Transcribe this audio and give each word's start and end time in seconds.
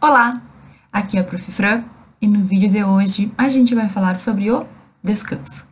Olá, 0.00 0.40
aqui 0.92 1.16
é 1.16 1.20
a 1.20 1.24
Prof. 1.24 1.50
Fran 1.50 1.82
e 2.22 2.28
no 2.28 2.44
vídeo 2.44 2.70
de 2.70 2.84
hoje 2.84 3.32
a 3.36 3.48
gente 3.48 3.74
vai 3.74 3.88
falar 3.88 4.16
sobre 4.16 4.48
o 4.48 4.64
descanso. 5.02 5.66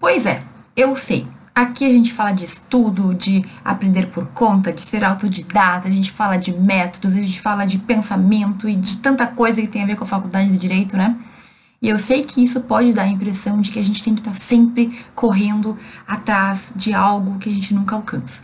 Pois 0.00 0.26
é, 0.26 0.42
eu 0.76 0.96
sei. 0.96 1.28
Aqui 1.54 1.86
a 1.86 1.90
gente 1.90 2.12
fala 2.12 2.32
de 2.32 2.44
estudo, 2.44 3.14
de 3.14 3.44
aprender 3.64 4.08
por 4.08 4.26
conta, 4.26 4.72
de 4.72 4.80
ser 4.80 5.04
autodidata, 5.04 5.86
a 5.86 5.90
gente 5.90 6.10
fala 6.10 6.36
de 6.36 6.50
métodos, 6.50 7.14
a 7.14 7.18
gente 7.18 7.40
fala 7.40 7.64
de 7.64 7.78
pensamento 7.78 8.68
e 8.68 8.74
de 8.74 8.96
tanta 8.96 9.24
coisa 9.24 9.60
que 9.60 9.68
tem 9.68 9.84
a 9.84 9.86
ver 9.86 9.94
com 9.94 10.02
a 10.02 10.08
faculdade 10.08 10.50
de 10.50 10.58
direito, 10.58 10.96
né? 10.96 11.16
E 11.80 11.88
eu 11.88 11.98
sei 11.98 12.24
que 12.24 12.42
isso 12.42 12.60
pode 12.60 12.92
dar 12.92 13.02
a 13.02 13.08
impressão 13.08 13.60
de 13.60 13.70
que 13.70 13.78
a 13.78 13.82
gente 13.82 14.02
tem 14.02 14.14
que 14.14 14.20
estar 14.20 14.34
sempre 14.34 14.98
correndo 15.14 15.76
atrás 16.06 16.72
de 16.74 16.92
algo 16.92 17.38
que 17.38 17.48
a 17.48 17.52
gente 17.52 17.74
nunca 17.74 17.94
alcança. 17.94 18.42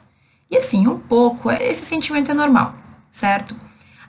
E 0.51 0.57
assim, 0.57 0.87
um 0.87 0.99
pouco, 0.99 1.51
é, 1.51 1.67
esse 1.67 1.87
sentimento 1.87 2.31
é 2.31 2.35
normal, 2.35 2.75
certo? 3.11 3.57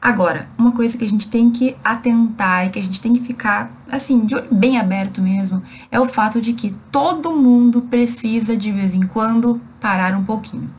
Agora, 0.02 0.50
uma 0.58 0.74
coisa 0.74 0.98
que 0.98 1.06
a 1.06 1.08
gente 1.08 1.30
tem 1.30 1.50
que 1.50 1.78
atentar 1.82 2.66
e 2.66 2.70
que 2.70 2.78
a 2.80 2.84
gente 2.84 3.00
tem 3.00 3.14
que 3.14 3.22
ficar, 3.22 3.72
assim, 3.90 4.26
de 4.26 4.36
olho 4.36 4.48
bem 4.52 4.78
aberto 4.78 5.22
mesmo, 5.22 5.64
é 5.90 5.98
o 5.98 6.06
fato 6.06 6.42
de 6.42 6.52
que 6.52 6.72
todo 6.92 7.32
mundo 7.32 7.84
precisa, 7.84 8.58
de 8.58 8.70
vez 8.70 8.94
em 8.94 9.04
quando, 9.04 9.62
parar 9.80 10.14
um 10.18 10.24
pouquinho. 10.26 10.70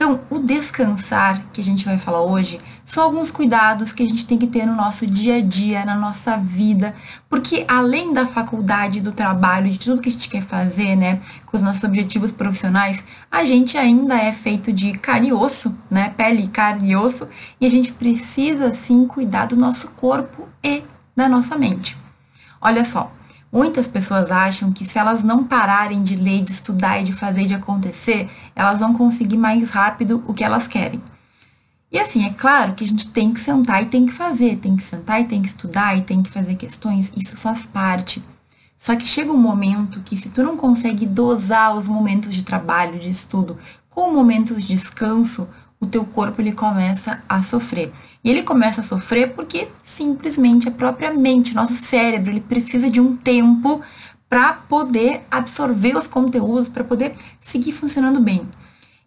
Então, 0.00 0.18
o 0.30 0.38
descansar 0.38 1.44
que 1.52 1.60
a 1.60 1.62
gente 1.62 1.84
vai 1.84 1.98
falar 1.98 2.22
hoje 2.22 2.58
são 2.86 3.04
alguns 3.04 3.30
cuidados 3.30 3.92
que 3.92 4.02
a 4.02 4.06
gente 4.06 4.24
tem 4.24 4.38
que 4.38 4.46
ter 4.46 4.64
no 4.64 4.74
nosso 4.74 5.06
dia 5.06 5.36
a 5.36 5.40
dia, 5.42 5.84
na 5.84 5.94
nossa 5.94 6.38
vida, 6.38 6.94
porque 7.28 7.66
além 7.68 8.10
da 8.10 8.24
faculdade, 8.24 9.02
do 9.02 9.12
trabalho, 9.12 9.70
de 9.70 9.78
tudo 9.78 10.00
que 10.00 10.08
a 10.08 10.12
gente 10.12 10.30
quer 10.30 10.40
fazer, 10.40 10.96
né, 10.96 11.20
com 11.44 11.54
os 11.54 11.62
nossos 11.62 11.84
objetivos 11.84 12.32
profissionais, 12.32 13.04
a 13.30 13.44
gente 13.44 13.76
ainda 13.76 14.14
é 14.16 14.32
feito 14.32 14.72
de 14.72 14.94
carne 14.94 15.28
e 15.28 15.32
osso, 15.34 15.76
né, 15.90 16.14
pele, 16.16 16.48
carne 16.48 16.92
e 16.92 16.96
osso, 16.96 17.28
e 17.60 17.66
a 17.66 17.68
gente 17.68 17.92
precisa 17.92 18.72
sim 18.72 19.06
cuidar 19.06 19.48
do 19.48 19.56
nosso 19.56 19.88
corpo 19.88 20.48
e 20.64 20.82
da 21.14 21.28
nossa 21.28 21.58
mente. 21.58 21.94
Olha 22.58 22.84
só, 22.84 23.12
Muitas 23.52 23.88
pessoas 23.88 24.30
acham 24.30 24.72
que 24.72 24.84
se 24.84 24.98
elas 24.98 25.22
não 25.22 25.42
pararem 25.42 26.02
de 26.02 26.14
ler, 26.14 26.44
de 26.44 26.52
estudar 26.52 27.00
e 27.00 27.04
de 27.04 27.12
fazer 27.12 27.46
de 27.46 27.54
acontecer, 27.54 28.30
elas 28.54 28.78
vão 28.78 28.94
conseguir 28.94 29.36
mais 29.36 29.70
rápido 29.70 30.22
o 30.26 30.32
que 30.32 30.44
elas 30.44 30.68
querem. 30.68 31.02
E 31.90 31.98
assim, 31.98 32.24
é 32.24 32.30
claro 32.30 32.74
que 32.74 32.84
a 32.84 32.86
gente 32.86 33.08
tem 33.08 33.32
que 33.32 33.40
sentar 33.40 33.82
e 33.82 33.86
tem 33.86 34.06
que 34.06 34.12
fazer, 34.12 34.56
tem 34.58 34.76
que 34.76 34.82
sentar 34.82 35.20
e 35.20 35.24
tem 35.24 35.42
que 35.42 35.48
estudar 35.48 35.98
e 35.98 36.02
tem 36.02 36.22
que 36.22 36.30
fazer 36.30 36.54
questões, 36.54 37.12
isso 37.16 37.36
faz 37.36 37.66
parte. 37.66 38.22
Só 38.78 38.94
que 38.94 39.06
chega 39.06 39.32
um 39.32 39.36
momento 39.36 40.00
que 40.00 40.16
se 40.16 40.28
tu 40.30 40.42
não 40.42 40.56
consegue 40.56 41.04
dosar 41.04 41.76
os 41.76 41.88
momentos 41.88 42.32
de 42.32 42.44
trabalho, 42.44 42.98
de 42.98 43.10
estudo, 43.10 43.58
com 43.90 44.12
momentos 44.12 44.62
de 44.62 44.68
descanso, 44.68 45.48
o 45.80 45.86
teu 45.86 46.04
corpo 46.04 46.40
ele 46.40 46.52
começa 46.52 47.22
a 47.28 47.42
sofrer. 47.42 47.92
E 48.22 48.30
ele 48.30 48.42
começa 48.42 48.80
a 48.80 48.84
sofrer 48.84 49.32
porque 49.32 49.68
simplesmente 49.82 50.68
a 50.68 50.72
própria 50.72 51.12
mente, 51.12 51.54
nosso 51.54 51.74
cérebro, 51.74 52.30
ele 52.30 52.40
precisa 52.40 52.90
de 52.90 53.00
um 53.00 53.16
tempo 53.16 53.80
para 54.28 54.52
poder 54.52 55.22
absorver 55.30 55.96
os 55.96 56.06
conteúdos, 56.06 56.68
para 56.68 56.84
poder 56.84 57.14
seguir 57.40 57.72
funcionando 57.72 58.20
bem. 58.20 58.46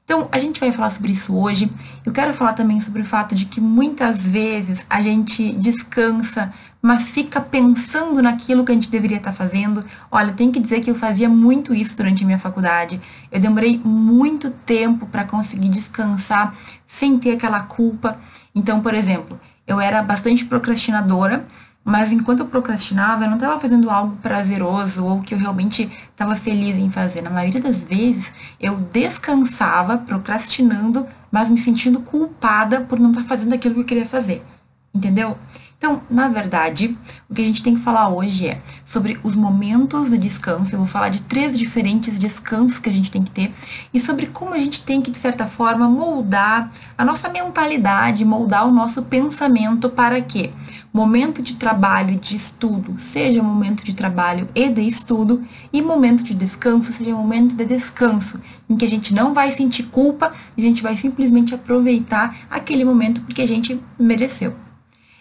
Então, 0.04 0.28
a 0.34 0.38
gente 0.38 0.60
vai 0.60 0.70
falar 0.70 0.90
sobre 0.90 1.14
isso 1.14 1.34
hoje. 1.34 1.72
Eu 2.06 2.12
quero 2.12 2.34
falar 2.34 2.54
também 2.54 2.80
sobre 2.82 3.02
o 3.02 3.06
fato 3.06 3.34
de 3.34 3.46
que 3.46 3.62
muitas 3.62 4.26
vezes 4.26 4.86
a 4.90 5.02
gente 5.02 5.54
descansa, 5.54 6.54
mas 6.82 7.08
fica 7.08 7.40
pensando 7.40 8.22
naquilo 8.22 8.66
que 8.66 8.74
a 8.74 8.76
gente 8.76 8.90
deveria 8.90 9.16
estar 9.16 9.32
tá 9.32 9.36
fazendo. 9.36 9.86
Olha, 10.12 10.34
tem 10.34 10.52
que 10.52 10.60
dizer 10.60 10.82
que 10.82 10.92
eu 10.92 10.96
fazia 10.96 11.30
muito 11.30 11.74
isso 11.74 11.96
durante 11.96 12.24
a 12.24 12.26
minha 12.26 12.38
faculdade. 12.38 13.00
Eu 13.32 13.40
demorei 13.40 13.80
muito 13.82 14.52
tempo 14.52 15.06
para 15.06 15.24
conseguir 15.24 15.70
descansar 15.70 16.54
sem 16.86 17.18
ter 17.18 17.32
aquela 17.32 17.62
culpa. 17.62 18.20
Então, 18.56 18.82
por 18.82 18.94
exemplo, 18.94 19.40
eu 19.66 19.80
era 19.80 20.02
bastante 20.04 20.46
procrastinadora, 20.46 21.46
mas 21.84 22.12
enquanto 22.12 22.40
eu 22.40 22.46
procrastinava, 22.46 23.26
eu 23.26 23.30
não 23.30 23.36
estava 23.36 23.60
fazendo 23.60 23.90
algo 23.90 24.16
prazeroso 24.18 25.04
ou 25.04 25.22
que 25.22 25.34
eu 25.34 25.38
realmente 25.38 25.90
estava 26.12 26.34
feliz 26.34 26.78
em 26.78 26.90
fazer. 26.90 27.22
Na 27.22 27.30
maioria 27.30 27.60
das 27.60 27.84
vezes, 27.84 28.32
eu 28.60 28.78
descansava 28.78 29.98
procrastinando, 29.98 31.06
mas 31.30 31.50
me 31.50 31.60
sentindo 31.60 32.00
culpada 32.00 32.82
por 32.82 33.00
não 33.00 33.10
estar 33.10 33.24
tá 33.24 33.28
fazendo 33.28 33.54
aquilo 33.54 33.76
que 33.76 33.82
eu 33.82 33.86
queria 33.86 34.06
fazer. 34.06 34.46
Entendeu? 34.94 35.38
Então, 35.84 36.02
na 36.10 36.30
verdade, 36.30 36.98
o 37.30 37.36
que 37.36 37.42
a 37.42 37.46
gente 37.46 37.62
tem 37.62 37.76
que 37.76 37.82
falar 37.82 38.08
hoje 38.08 38.48
é 38.48 38.62
sobre 38.86 39.20
os 39.22 39.36
momentos 39.36 40.10
de 40.10 40.18
descanso. 40.18 40.74
Eu 40.74 40.80
vou 40.80 40.88
falar 40.88 41.10
de 41.10 41.24
três 41.24 41.58
diferentes 41.58 42.18
descansos 42.18 42.80
que 42.80 42.88
a 42.88 42.92
gente 42.94 43.12
tem 43.12 43.22
que 43.22 43.32
ter 43.32 43.52
e 43.94 44.00
sobre 44.00 44.28
como 44.28 44.54
a 44.54 44.58
gente 44.58 44.82
tem 44.82 45.02
que, 45.02 45.12
de 45.12 45.18
certa 45.18 45.46
forma, 45.46 45.90
moldar 45.90 46.72
a 46.98 47.04
nossa 47.04 47.28
mentalidade, 47.28 48.24
moldar 48.24 48.66
o 48.66 48.72
nosso 48.72 49.02
pensamento 49.02 49.90
para 49.90 50.22
que 50.22 50.52
momento 50.94 51.42
de 51.42 51.56
trabalho 51.56 52.12
e 52.12 52.16
de 52.16 52.38
estudo 52.38 52.98
seja 52.98 53.44
momento 53.44 53.84
de 53.84 53.94
trabalho 53.94 54.48
e 54.56 54.70
de 54.70 54.84
estudo 54.84 55.44
e 55.74 55.82
momento 55.82 56.24
de 56.24 56.34
descanso 56.34 56.94
seja 56.94 57.14
momento 57.14 57.58
de 57.58 57.66
descanso, 57.66 58.40
em 58.70 58.78
que 58.78 58.86
a 58.86 58.88
gente 58.88 59.14
não 59.14 59.34
vai 59.34 59.52
sentir 59.52 59.84
culpa, 59.84 60.32
a 60.58 60.62
gente 60.62 60.82
vai 60.82 60.96
simplesmente 60.96 61.54
aproveitar 61.54 62.38
aquele 62.50 62.86
momento 62.86 63.20
porque 63.20 63.42
a 63.42 63.48
gente 63.48 63.78
mereceu. 64.00 64.63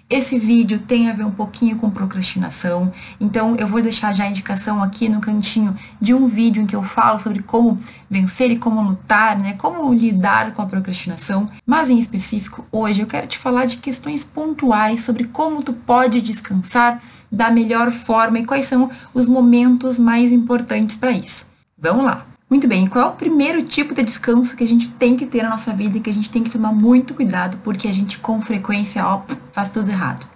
Esse 0.09 0.39
vídeo 0.39 0.79
tem 0.79 1.09
a 1.09 1.13
ver 1.13 1.25
um 1.25 1.31
pouquinho 1.31 1.77
com 1.79 1.91
procrastinação, 1.91 2.93
então 3.19 3.57
eu 3.57 3.67
vou 3.67 3.81
deixar 3.81 4.13
já 4.13 4.25
a 4.25 4.29
indicação 4.29 4.83
aqui 4.83 5.09
no 5.09 5.21
cantinho 5.21 5.77
de 6.01 6.13
um 6.13 6.27
vídeo 6.27 6.63
em 6.63 6.67
que 6.67 6.77
eu 6.77 6.83
falo 6.83 7.19
sobre 7.19 7.43
como 7.43 7.81
vencer 8.11 8.51
e 8.51 8.59
como 8.59 8.83
lutar, 8.83 9.39
né, 9.39 9.55
como 9.55 9.93
lidar 9.93 10.53
com 10.53 10.63
a 10.63 10.67
procrastinação. 10.67 11.51
Mas 11.65 11.89
em 11.89 11.99
específico, 11.99 12.67
hoje 12.71 13.01
eu 13.01 13.07
quero 13.07 13.27
te 13.27 13.39
falar 13.39 13.65
de 13.65 13.79
questões 13.79 14.23
pontuais 14.23 15.01
sobre 15.01 15.25
como 15.25 15.63
tu 15.63 15.73
pode 15.73 16.21
descansar 16.21 17.01
da 17.31 17.51
melhor 17.51 17.91
forma 17.91 18.39
e 18.39 18.45
quais 18.45 18.67
são 18.67 18.91
os 19.15 19.27
momentos 19.27 19.99
mais 19.99 20.31
importantes 20.31 20.97
para 20.97 21.13
isso. 21.13 21.47
Vamos 21.79 22.05
lá! 22.05 22.32
Muito 22.53 22.69
bem, 22.69 22.87
qual 22.87 23.07
é 23.07 23.09
o 23.09 23.13
primeiro 23.13 23.63
tipo 23.63 23.95
de 23.95 24.03
descanso 24.03 24.55
que 24.55 24.63
a 24.63 24.69
gente 24.69 24.87
tem 24.87 25.17
que 25.17 25.25
ter 25.25 25.43
na 25.43 25.49
nossa 25.49 25.73
vida 25.73 25.97
e 25.97 26.01
que 26.03 26.11
a 26.11 26.13
gente 26.13 26.29
tem 26.29 26.43
que 26.43 26.51
tomar 26.51 26.71
muito 26.71 27.15
cuidado 27.15 27.57
porque 27.65 27.89
a 27.89 27.93
gente 27.93 28.19
com 28.19 28.43
frequência 28.43 29.07
ó, 29.07 29.23
faz 29.53 29.71
tudo 29.71 29.91
errado? 29.91 30.27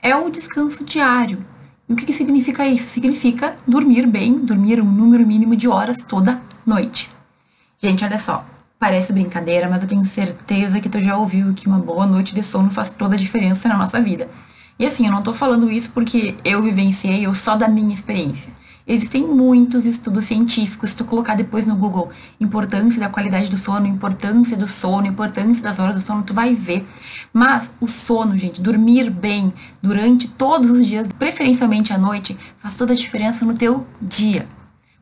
É 0.00 0.16
o 0.16 0.30
descanso 0.30 0.82
diário. 0.82 1.44
E 1.86 1.92
o 1.92 1.94
que, 1.96 2.06
que 2.06 2.12
significa 2.14 2.66
isso? 2.66 2.88
Significa 2.88 3.54
dormir 3.66 4.06
bem, 4.06 4.38
dormir 4.38 4.80
um 4.80 4.90
número 4.90 5.26
mínimo 5.26 5.54
de 5.54 5.68
horas 5.68 5.98
toda 5.98 6.40
noite. 6.64 7.10
Gente, 7.78 8.02
olha 8.02 8.18
só, 8.18 8.46
parece 8.78 9.12
brincadeira, 9.12 9.68
mas 9.68 9.82
eu 9.82 9.88
tenho 9.90 10.06
certeza 10.06 10.80
que 10.80 10.88
tu 10.88 10.98
já 10.98 11.18
ouviu 11.18 11.52
que 11.52 11.68
uma 11.68 11.78
boa 11.78 12.06
noite 12.06 12.34
de 12.34 12.42
sono 12.42 12.70
faz 12.70 12.88
toda 12.88 13.14
a 13.14 13.18
diferença 13.18 13.68
na 13.68 13.76
nossa 13.76 14.00
vida. 14.00 14.26
E 14.78 14.86
assim, 14.86 15.04
eu 15.04 15.12
não 15.12 15.20
tô 15.20 15.34
falando 15.34 15.70
isso 15.70 15.90
porque 15.90 16.34
eu 16.42 16.62
vivenciei 16.62 17.26
ou 17.26 17.34
só 17.34 17.56
da 17.56 17.68
minha 17.68 17.92
experiência. 17.92 18.56
Existem 18.90 19.26
muitos 19.26 19.84
estudos 19.84 20.24
científicos, 20.24 20.90
se 20.90 20.96
tu 20.96 21.04
colocar 21.04 21.34
depois 21.34 21.66
no 21.66 21.76
Google 21.76 22.10
importância 22.40 22.98
da 22.98 23.10
qualidade 23.10 23.50
do 23.50 23.58
sono, 23.58 23.86
importância 23.86 24.56
do 24.56 24.66
sono, 24.66 25.06
importância 25.06 25.62
das 25.62 25.78
horas 25.78 25.96
do 25.96 26.00
sono, 26.00 26.22
tu 26.22 26.32
vai 26.32 26.54
ver. 26.54 26.86
Mas 27.30 27.70
o 27.82 27.86
sono, 27.86 28.38
gente, 28.38 28.62
dormir 28.62 29.10
bem 29.10 29.52
durante 29.82 30.26
todos 30.26 30.70
os 30.70 30.86
dias, 30.86 31.06
preferencialmente 31.18 31.92
à 31.92 31.98
noite, 31.98 32.34
faz 32.56 32.78
toda 32.78 32.94
a 32.94 32.96
diferença 32.96 33.44
no 33.44 33.52
teu 33.52 33.86
dia. 34.00 34.48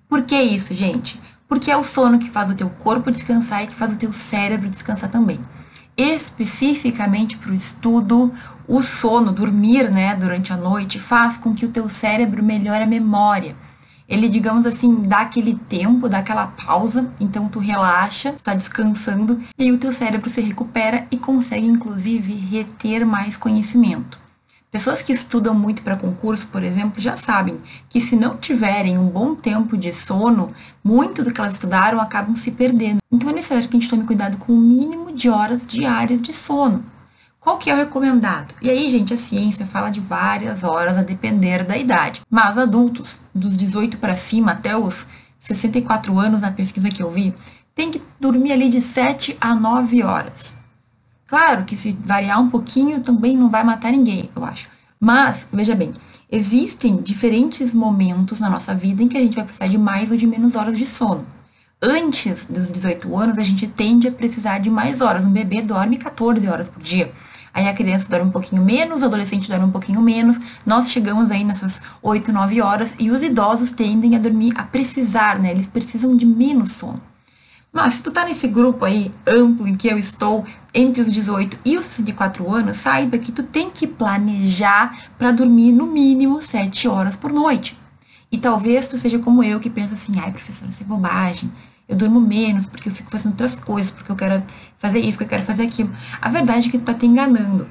Por 0.09 0.23
que 0.23 0.35
isso, 0.35 0.75
gente? 0.75 1.21
Porque 1.47 1.71
é 1.71 1.77
o 1.77 1.85
sono 1.85 2.19
que 2.19 2.29
faz 2.29 2.51
o 2.51 2.57
teu 2.57 2.69
corpo 2.69 3.13
descansar 3.13 3.63
e 3.63 3.69
que 3.69 3.75
faz 3.77 3.93
o 3.93 3.97
teu 3.97 4.13
cérebro 4.13 4.69
descansar 4.69 5.09
também. 5.09 5.39
Especificamente 5.97 7.37
para 7.37 7.53
o 7.53 7.55
estudo, 7.55 8.35
o 8.67 8.83
sono, 8.83 9.31
dormir 9.31 9.93
né, 9.93 10.17
durante 10.17 10.53
a 10.53 10.57
noite, 10.57 10.99
faz 10.99 11.37
com 11.37 11.55
que 11.55 11.65
o 11.65 11.71
teu 11.71 11.89
cérebro 11.89 12.43
melhore 12.43 12.83
a 12.83 12.87
memória 12.87 13.55
ele, 14.09 14.29
digamos 14.29 14.67
assim, 14.67 15.03
dá 15.03 15.21
aquele 15.21 15.55
tempo, 15.55 16.09
dá 16.09 16.19
aquela 16.19 16.47
pausa, 16.47 17.11
então 17.19 17.49
tu 17.49 17.59
relaxa, 17.59 18.33
tu 18.33 18.43
tá 18.43 18.55
descansando, 18.55 19.41
e 19.59 19.65
aí 19.65 19.73
o 19.73 19.79
teu 19.79 19.93
cérebro 19.93 20.31
se 20.31 20.41
recupera 20.41 21.07
e 21.11 21.17
consegue, 21.17 21.67
inclusive, 21.67 22.33
reter 22.35 23.05
mais 23.05 23.37
conhecimento. 23.37 24.27
Pessoas 24.71 25.01
que 25.01 25.13
estudam 25.13 25.55
muito 25.55 25.83
para 25.83 25.97
concurso, 25.97 26.47
por 26.49 26.63
exemplo, 26.63 27.01
já 27.01 27.17
sabem 27.17 27.59
que 27.89 28.01
se 28.01 28.15
não 28.15 28.37
tiverem 28.37 28.99
um 28.99 29.09
bom 29.09 29.35
tempo 29.35 29.77
de 29.77 29.93
sono, 29.93 30.53
muito 30.85 31.23
do 31.23 31.33
que 31.33 31.41
elas 31.41 31.55
estudaram 31.55 32.01
acabam 32.01 32.35
se 32.35 32.51
perdendo. 32.51 32.99
Então 33.11 33.31
é 33.31 33.33
necessário 33.33 33.69
que 33.69 33.77
a 33.77 33.81
gente 33.81 33.89
tome 33.89 34.05
cuidado 34.05 34.37
com 34.37 34.53
o 34.53 34.61
mínimo 34.61 35.13
de 35.13 35.31
horas 35.31 35.67
diárias 35.67 36.21
de 36.21 36.35
sono. 36.35 36.85
Qual 37.47 37.59
que 37.59 37.71
é 37.71 37.75
o 37.75 37.77
recomendado? 37.77 38.53
E 38.61 38.69
aí, 38.69 38.91
gente, 38.91 39.15
a 39.15 39.17
ciência 39.17 39.65
fala 39.65 39.89
de 39.89 40.01
várias 40.01 40.65
horas 40.65 40.99
a 40.99 41.03
depender 41.03 41.63
da 41.63 41.79
idade. 41.79 42.23
Mas 42.29 42.59
adultos, 42.59 43.21
dos 43.33 43.57
18 43.57 43.99
para 43.99 44.17
cima 44.17 44.51
até 44.51 44.77
os 44.77 45.07
64 45.39 46.19
anos, 46.19 46.41
na 46.41 46.51
pesquisa 46.51 46.91
que 46.91 47.01
eu 47.01 47.09
vi, 47.09 47.33
tem 47.73 47.93
que 47.93 48.03
dormir 48.19 48.51
ali 48.51 48.69
de 48.69 48.83
7 48.83 49.37
a 49.41 49.55
9 49.55 50.03
horas. 50.03 50.57
Claro 51.29 51.65
que 51.65 51.77
se 51.77 51.93
variar 51.93 52.41
um 52.41 52.51
pouquinho 52.51 53.01
também 53.01 53.37
não 53.37 53.49
vai 53.49 53.63
matar 53.63 53.93
ninguém, 53.93 54.29
eu 54.35 54.45
acho. 54.45 54.69
Mas, 54.99 55.47
veja 55.53 55.77
bem, 55.77 55.95
existem 56.29 56.97
diferentes 56.97 57.73
momentos 57.73 58.41
na 58.41 58.51
nossa 58.51 58.75
vida 58.75 59.05
em 59.05 59.09
que 59.09 59.17
a 59.17 59.21
gente 59.21 59.37
vai 59.37 59.45
precisar 59.45 59.69
de 59.69 59.79
mais 59.79 60.11
ou 60.11 60.17
de 60.17 60.27
menos 60.27 60.57
horas 60.57 60.77
de 60.77 60.85
sono. 60.85 61.25
Antes 61.81 62.47
dos 62.47 62.73
18 62.73 63.17
anos, 63.17 63.39
a 63.39 63.45
gente 63.45 63.69
tende 63.69 64.09
a 64.09 64.13
precisar 64.13 64.59
de 64.59 64.69
mais 64.69 65.01
horas. 65.01 65.25
Um 65.25 65.31
bebê 65.31 65.63
dorme 65.63 65.97
14 65.97 66.49
horas 66.49 66.69
por 66.69 66.83
dia. 66.83 67.13
Aí 67.57 67.67
a 67.67 67.73
criança 67.73 68.07
dorme 68.07 68.27
um 68.27 68.31
pouquinho 68.31 68.63
menos, 68.63 69.01
o 69.01 69.07
adolescente 69.07 69.49
dorme 69.49 69.65
um 69.65 69.71
pouquinho 69.71 70.03
menos. 70.03 70.39
Nós 70.67 70.91
chegamos 70.91 71.31
aí 71.31 71.43
nessas 71.43 71.81
8, 72.03 72.31
9 72.31 72.61
horas 72.61 72.93
e 72.99 73.11
os 73.11 73.23
idosos 73.23 73.71
tendem 73.71 74.15
a 74.15 74.19
dormir, 74.19 74.53
a 74.57 74.63
precisar, 74.63 75.39
né? 75.39 75.53
Eles 75.53 75.67
precisam 75.67 76.15
de 76.15 76.27
menos 76.27 76.73
sono. 76.73 77.01
Mas 77.73 77.95
se 77.95 78.03
tu 78.03 78.11
tá 78.11 78.27
nesse 78.27 78.47
grupo 78.47 78.85
aí 78.85 79.11
amplo 79.27 79.67
em 79.67 79.75
que 79.75 79.89
eu 79.89 79.97
estou 79.97 80.45
entre 80.75 81.01
os 81.01 81.11
18 81.11 81.59
e 81.65 81.79
os 81.79 81.87
64 81.87 82.53
anos, 82.53 82.77
saiba 82.77 83.17
que 83.17 83.33
tu 83.33 83.43
tem 83.43 83.71
que 83.71 83.87
planejar 83.87 85.09
para 85.17 85.33
dormir 85.33 85.73
no 85.73 85.87
mínimo 85.87 86.43
7 86.43 86.87
horas 86.87 87.17
por 87.17 87.33
noite. 87.33 87.75
E 88.31 88.37
talvez 88.37 88.87
tu 88.87 88.99
seja 88.99 89.19
como 89.19 89.43
eu 89.43 89.59
que 89.59 89.71
pensa 89.71 89.95
assim, 89.95 90.13
ai 90.21 90.31
professora, 90.31 90.71
isso 90.71 90.83
é 90.83 90.87
bobagem. 90.87 91.51
Eu 91.89 91.97
durmo 91.97 92.21
menos 92.21 92.67
porque 92.67 92.89
eu 92.89 92.93
fico 92.93 93.11
fazendo 93.11 93.33
outras 93.33 93.55
coisas, 93.55 93.91
porque 93.91 94.11
eu 94.11 94.17
quero 94.17 94.43
fazer 94.79 94.99
isso, 94.99 95.13
porque 95.13 95.25
eu 95.25 95.29
quero 95.29 95.43
fazer 95.43 95.63
aquilo. 95.63 95.91
A 96.21 96.29
verdade 96.29 96.69
é 96.69 96.71
que 96.71 96.79
tu 96.79 96.85
tá 96.85 96.95
te 96.95 97.07
enganando. 97.07 97.67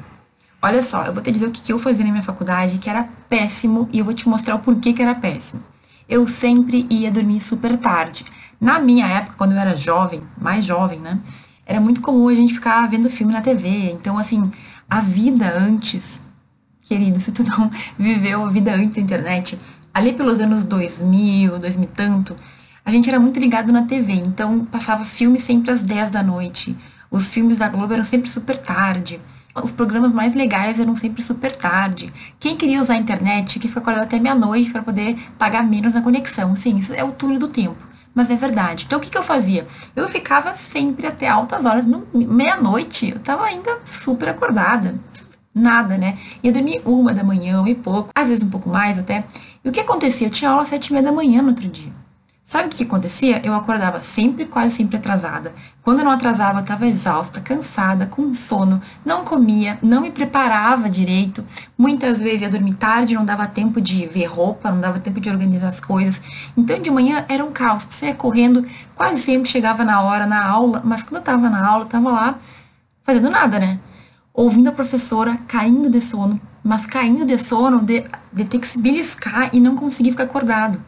Olha 0.62 0.82
só, 0.82 1.04
eu 1.04 1.14
vou 1.14 1.22
te 1.22 1.32
dizer 1.32 1.46
o 1.46 1.52
que 1.52 1.72
eu 1.72 1.78
fazia 1.78 2.04
na 2.04 2.12
minha 2.12 2.24
faculdade, 2.24 2.78
que 2.78 2.90
era 2.90 3.08
péssimo, 3.30 3.90
e 3.92 4.00
eu 4.00 4.06
vou 4.06 4.14
te 4.14 4.28
mostrar 4.28 4.56
o 4.56 4.60
porquê 4.60 4.94
que 4.94 5.02
era 5.02 5.14
péssimo. 5.14 5.62
Eu 6.08 6.28
sempre 6.28 6.88
ia 6.90 7.12
dormir 7.12 7.40
super 7.40 7.78
tarde. 7.78 8.26
Na 8.60 8.80
minha 8.80 9.06
época, 9.06 9.36
quando 9.38 9.52
eu 9.52 9.60
era 9.60 9.76
jovem, 9.76 10.22
mais 10.38 10.66
jovem, 10.66 11.00
né? 11.00 11.20
Era 11.66 11.82
muito 11.82 12.02
comum 12.02 12.28
a 12.30 12.34
gente 12.34 12.54
ficar 12.54 12.88
vendo 12.88 13.10
filme 13.10 13.34
na 13.34 13.42
TV. 13.42 13.92
Então, 13.92 14.18
assim, 14.18 14.52
a 14.90 15.02
vida 15.02 15.56
antes, 15.58 16.22
querido, 16.84 17.20
se 17.20 17.32
tu 17.32 17.44
não 17.44 17.70
viveu 17.98 18.46
a 18.46 18.50
vida 18.50 18.74
antes 18.74 18.96
da 18.96 19.02
internet, 19.02 19.60
ali 19.94 20.14
pelos 20.14 20.40
anos 20.40 20.64
2000, 20.64 21.60
2000 21.60 21.84
e 21.84 21.88
tanto, 21.92 22.36
a 22.86 22.92
gente 22.92 23.10
era 23.10 23.20
muito 23.20 23.40
ligado 23.40 23.74
na 23.74 23.84
TV, 23.84 24.14
então 24.14 24.64
passava 24.64 25.04
filme 25.04 25.40
sempre 25.40 25.72
às 25.72 25.82
10 25.82 26.12
da 26.12 26.22
noite. 26.22 26.78
Os 27.10 27.28
filmes 27.28 27.58
da 27.58 27.68
Globo 27.68 27.92
eram 27.92 28.06
sempre 28.06 28.30
super 28.30 28.56
tarde. 28.58 29.20
Os 29.56 29.72
programas 29.72 30.12
mais 30.12 30.36
legais 30.36 30.80
eram 30.80 30.96
sempre 30.96 31.24
super 31.24 31.56
tarde. 31.56 32.14
Quem 32.40 32.56
queria 32.56 32.80
usar 32.80 32.94
a 32.94 32.98
internet, 32.98 33.58
que 33.58 33.68
foi 33.68 33.82
acordado 33.82 34.04
até 34.04 34.20
meia-noite 34.20 34.70
para 34.70 34.84
poder 34.84 35.18
pagar 35.36 35.64
menos 35.64 35.96
na 35.96 36.02
conexão. 36.02 36.56
Sim, 36.56 36.78
isso 36.78 36.94
é 36.94 37.04
o 37.04 37.12
túnel 37.12 37.40
do 37.40 37.48
tempo. 37.48 37.84
Mas 38.14 38.30
é 38.30 38.36
verdade. 38.36 38.84
Então 38.86 39.00
o 39.00 39.02
que, 39.02 39.10
que 39.10 39.18
eu 39.18 39.24
fazia? 39.24 39.64
Eu 39.96 40.08
ficava 40.08 40.54
sempre 40.54 41.08
até 41.08 41.28
altas 41.28 41.66
horas, 41.66 41.88
meia-noite, 42.14 43.10
eu 43.10 43.18
estava 43.18 43.46
ainda 43.46 43.80
super 43.84 44.30
acordada. 44.30 44.94
Nada, 45.54 45.98
né? 45.98 46.20
Ia 46.44 46.52
dormir 46.52 46.82
uma 46.86 47.14
da 47.14 47.24
manhã 47.24 47.64
e 47.66 47.74
pouco, 47.74 48.12
às 48.14 48.28
vezes 48.28 48.44
um 48.44 48.50
pouco 48.50 48.70
mais 48.70 49.00
até. 49.00 49.24
E 49.64 49.70
o 49.70 49.72
que 49.72 49.80
acontecia? 49.80 50.28
Eu 50.28 50.32
tinha 50.32 50.52
aula 50.52 50.62
às 50.62 50.68
sete 50.68 50.88
e 50.88 50.94
meia 50.94 51.04
da 51.04 51.12
manhã 51.12 51.42
no 51.42 51.50
outro 51.50 51.68
dia. 51.68 52.05
Sabe 52.48 52.68
o 52.68 52.70
que 52.70 52.84
acontecia? 52.84 53.42
Eu 53.44 53.56
acordava 53.56 54.02
sempre, 54.02 54.46
quase 54.46 54.76
sempre 54.76 54.98
atrasada. 54.98 55.52
Quando 55.82 56.04
não 56.04 56.12
atrasava, 56.12 56.60
eu 56.60 56.62
estava 56.62 56.86
exausta, 56.86 57.42
cansada, 57.42 58.06
com 58.06 58.36
sono, 58.36 58.80
não 59.04 59.26
comia, 59.26 59.80
não 59.82 60.00
me 60.00 60.12
preparava 60.12 60.88
direito. 60.88 61.44
Muitas 61.76 62.20
vezes 62.20 62.44
ia 62.44 62.50
dormir 62.50 62.76
tarde, 62.76 63.16
não 63.16 63.26
dava 63.26 63.48
tempo 63.48 63.82
de 63.82 64.06
ver 64.06 64.26
roupa, 64.26 64.70
não 64.70 64.80
dava 64.80 65.00
tempo 65.00 65.20
de 65.20 65.28
organizar 65.28 65.70
as 65.70 65.80
coisas. 65.80 66.22
Então 66.56 66.80
de 66.80 66.92
manhã 66.92 67.26
era 67.28 67.44
um 67.44 67.52
caos. 67.52 67.88
Você 67.90 68.06
ia 68.06 68.14
correndo, 68.14 68.64
quase 68.94 69.20
sempre 69.20 69.50
chegava 69.50 69.84
na 69.84 70.04
hora, 70.04 70.28
na 70.28 70.48
aula, 70.48 70.84
mas 70.86 71.02
quando 71.02 71.16
eu 71.16 71.20
estava 71.22 71.50
na 71.50 71.68
aula, 71.68 71.86
estava 71.86 72.12
lá 72.12 72.40
fazendo 73.04 73.32
nada, 73.32 73.60
né? 73.60 73.80
Ouvindo 74.32 74.70
a 74.70 74.72
professora, 74.72 75.36
caindo 75.48 75.90
de 75.90 76.00
sono, 76.00 76.40
mas 76.64 76.86
caindo 76.86 77.26
de 77.26 77.40
sono, 77.40 77.82
de, 77.82 78.06
de 78.32 78.46
ter 78.46 78.60
que 78.60 78.68
se 78.68 78.78
beliscar 78.78 79.50
e 79.52 79.60
não 79.60 79.76
conseguir 79.76 80.12
ficar 80.12 80.26
acordado. 80.26 80.80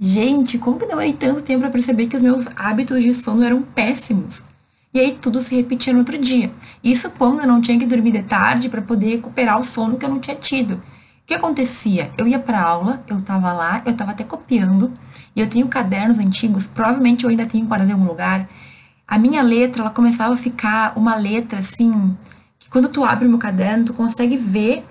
Gente, 0.00 0.58
como 0.58 0.78
que 0.78 0.86
demorei 0.86 1.12
tanto 1.12 1.42
tempo 1.42 1.60
para 1.60 1.70
perceber 1.70 2.06
que 2.08 2.16
os 2.16 2.22
meus 2.22 2.46
hábitos 2.56 3.02
de 3.02 3.14
sono 3.14 3.44
eram 3.44 3.62
péssimos? 3.62 4.42
E 4.92 4.98
aí 4.98 5.16
tudo 5.20 5.40
se 5.40 5.54
repetia 5.54 5.92
no 5.92 6.00
outro 6.00 6.18
dia. 6.18 6.50
Isso 6.82 7.10
quando 7.10 7.40
eu 7.40 7.46
não 7.46 7.60
tinha 7.60 7.78
que 7.78 7.86
dormir 7.86 8.12
de 8.12 8.22
tarde 8.22 8.68
para 8.68 8.82
poder 8.82 9.10
recuperar 9.10 9.60
o 9.60 9.64
sono 9.64 9.96
que 9.96 10.04
eu 10.04 10.08
não 10.08 10.20
tinha 10.20 10.36
tido. 10.36 10.74
O 10.74 11.26
que 11.26 11.34
acontecia? 11.34 12.10
Eu 12.18 12.28
ia 12.28 12.38
para 12.38 12.60
aula, 12.60 13.02
eu 13.06 13.18
estava 13.18 13.52
lá, 13.52 13.82
eu 13.86 13.92
estava 13.92 14.10
até 14.10 14.24
copiando, 14.24 14.92
e 15.34 15.40
eu 15.40 15.48
tenho 15.48 15.66
cadernos 15.68 16.18
antigos, 16.18 16.66
provavelmente 16.66 17.24
eu 17.24 17.30
ainda 17.30 17.46
tenho 17.46 17.64
guardado 17.64 17.88
em 17.88 17.92
algum 17.92 18.06
lugar. 18.06 18.46
A 19.08 19.18
minha 19.18 19.42
letra, 19.42 19.82
ela 19.82 19.90
começava 19.90 20.34
a 20.34 20.36
ficar 20.36 20.92
uma 20.96 21.14
letra 21.14 21.60
assim, 21.60 22.14
quando 22.68 22.88
tu 22.88 23.04
abre 23.04 23.26
o 23.26 23.30
meu 23.30 23.38
caderno, 23.38 23.84
tu 23.84 23.94
consegue 23.94 24.36
ver 24.36 24.84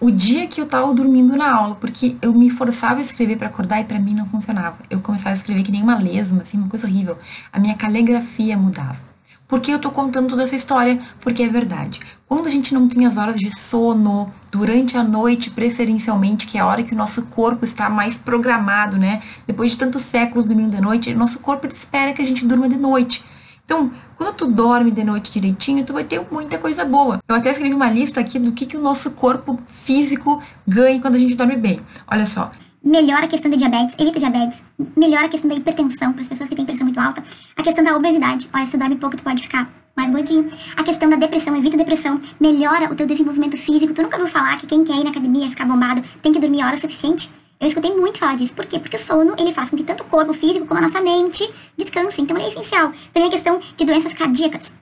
o 0.00 0.10
dia 0.10 0.46
que 0.46 0.60
eu 0.60 0.66
tava 0.66 0.92
dormindo 0.92 1.36
na 1.36 1.54
aula, 1.54 1.74
porque 1.76 2.16
eu 2.20 2.32
me 2.32 2.50
forçava 2.50 2.98
a 2.98 3.02
escrever 3.02 3.36
para 3.36 3.48
acordar 3.48 3.80
e 3.80 3.84
para 3.84 3.98
mim 3.98 4.14
não 4.14 4.26
funcionava. 4.26 4.76
Eu 4.90 5.00
começava 5.00 5.30
a 5.30 5.34
escrever 5.34 5.62
que 5.62 5.72
nem 5.72 5.82
uma 5.82 5.98
lesma, 5.98 6.42
assim, 6.42 6.58
uma 6.58 6.68
coisa 6.68 6.86
horrível. 6.86 7.16
A 7.52 7.58
minha 7.58 7.74
caligrafia 7.74 8.56
mudava. 8.56 9.16
Por 9.48 9.60
que 9.60 9.70
eu 9.70 9.78
tô 9.78 9.92
contando 9.92 10.28
toda 10.28 10.42
essa 10.42 10.56
história? 10.56 10.98
Porque 11.20 11.42
é 11.42 11.48
verdade. 11.48 12.00
Quando 12.26 12.48
a 12.48 12.50
gente 12.50 12.74
não 12.74 12.88
tem 12.88 13.06
as 13.06 13.16
horas 13.16 13.36
de 13.36 13.56
sono, 13.56 14.32
durante 14.50 14.96
a 14.96 15.04
noite, 15.04 15.50
preferencialmente, 15.50 16.48
que 16.48 16.58
é 16.58 16.60
a 16.60 16.66
hora 16.66 16.82
que 16.82 16.92
o 16.92 16.96
nosso 16.96 17.22
corpo 17.22 17.64
está 17.64 17.88
mais 17.88 18.16
programado, 18.16 18.96
né? 18.96 19.22
Depois 19.46 19.70
de 19.70 19.78
tantos 19.78 20.02
séculos 20.02 20.46
dormindo 20.46 20.74
de 20.74 20.82
noite, 20.82 21.14
nosso 21.14 21.38
corpo 21.38 21.68
espera 21.68 22.12
que 22.12 22.20
a 22.20 22.26
gente 22.26 22.44
durma 22.44 22.68
de 22.68 22.76
noite. 22.76 23.24
Então, 23.64 23.92
quando 24.16 24.34
tu 24.34 24.46
dorme 24.46 24.90
de 24.90 25.04
noite 25.04 25.30
direitinho, 25.30 25.84
tu 25.84 25.92
vai 25.92 26.02
ter 26.02 26.20
muita 26.30 26.58
coisa 26.58 26.84
boa. 26.84 27.20
Eu 27.28 27.34
até 27.34 27.50
escrevi 27.50 27.74
uma 27.74 27.90
lista 27.90 28.20
aqui 28.20 28.38
do 28.38 28.52
que, 28.52 28.64
que 28.64 28.76
o 28.76 28.80
nosso 28.80 29.10
corpo 29.10 29.60
físico 29.66 30.42
ganha 30.66 31.00
quando 31.00 31.16
a 31.16 31.18
gente 31.18 31.34
dorme 31.34 31.56
bem. 31.56 31.78
Olha 32.10 32.26
só. 32.26 32.50
Melhora 32.82 33.24
a 33.24 33.28
questão 33.28 33.50
da 33.50 33.56
diabetes, 33.56 33.94
evita 33.98 34.18
diabetes, 34.18 34.62
melhora 34.96 35.26
a 35.26 35.28
questão 35.28 35.50
da 35.50 35.56
hipertensão 35.56 36.12
para 36.12 36.22
as 36.22 36.28
pessoas 36.28 36.48
que 36.48 36.54
têm 36.54 36.64
pressão 36.64 36.86
muito 36.86 37.00
alta, 37.00 37.22
a 37.56 37.62
questão 37.62 37.84
da 37.84 37.96
obesidade. 37.96 38.48
Olha, 38.54 38.64
se 38.64 38.72
tu 38.72 38.78
dorme 38.78 38.96
pouco, 38.96 39.16
tu 39.16 39.24
pode 39.24 39.42
ficar 39.42 39.68
mais 39.96 40.10
gordinho. 40.10 40.48
A 40.76 40.82
questão 40.82 41.10
da 41.10 41.16
depressão, 41.16 41.56
evita 41.56 41.76
depressão, 41.76 42.20
melhora 42.38 42.90
o 42.92 42.94
teu 42.94 43.06
desenvolvimento 43.06 43.56
físico. 43.56 43.92
Tu 43.92 44.02
nunca 44.02 44.16
ouviu 44.16 44.32
falar 44.32 44.56
que 44.56 44.66
quem 44.66 44.84
quer 44.84 44.94
ir 44.94 45.04
na 45.04 45.10
academia 45.10 45.50
ficar 45.50 45.64
bombado 45.64 46.02
tem 46.22 46.32
que 46.32 46.38
dormir 46.38 46.62
hora 46.62 46.76
suficiente? 46.76 47.30
Eu 47.58 47.68
escutei 47.68 47.94
muito 47.94 48.18
falar 48.18 48.36
disso. 48.36 48.54
Por 48.54 48.66
quê? 48.66 48.78
Porque 48.78 48.96
o 48.96 48.98
sono, 48.98 49.34
ele 49.38 49.52
faz 49.52 49.70
com 49.70 49.76
que 49.76 49.84
tanto 49.84 50.02
o 50.02 50.06
corpo 50.06 50.34
físico 50.34 50.66
como 50.66 50.78
a 50.78 50.82
nossa 50.82 51.00
mente 51.00 51.48
descanse. 51.76 52.20
Então, 52.20 52.36
ele 52.36 52.46
é 52.46 52.48
essencial. 52.50 52.92
Também 53.12 53.28
a 53.28 53.32
questão 53.32 53.60
de 53.76 53.84
doenças 53.84 54.12
cardíacas. 54.12 54.72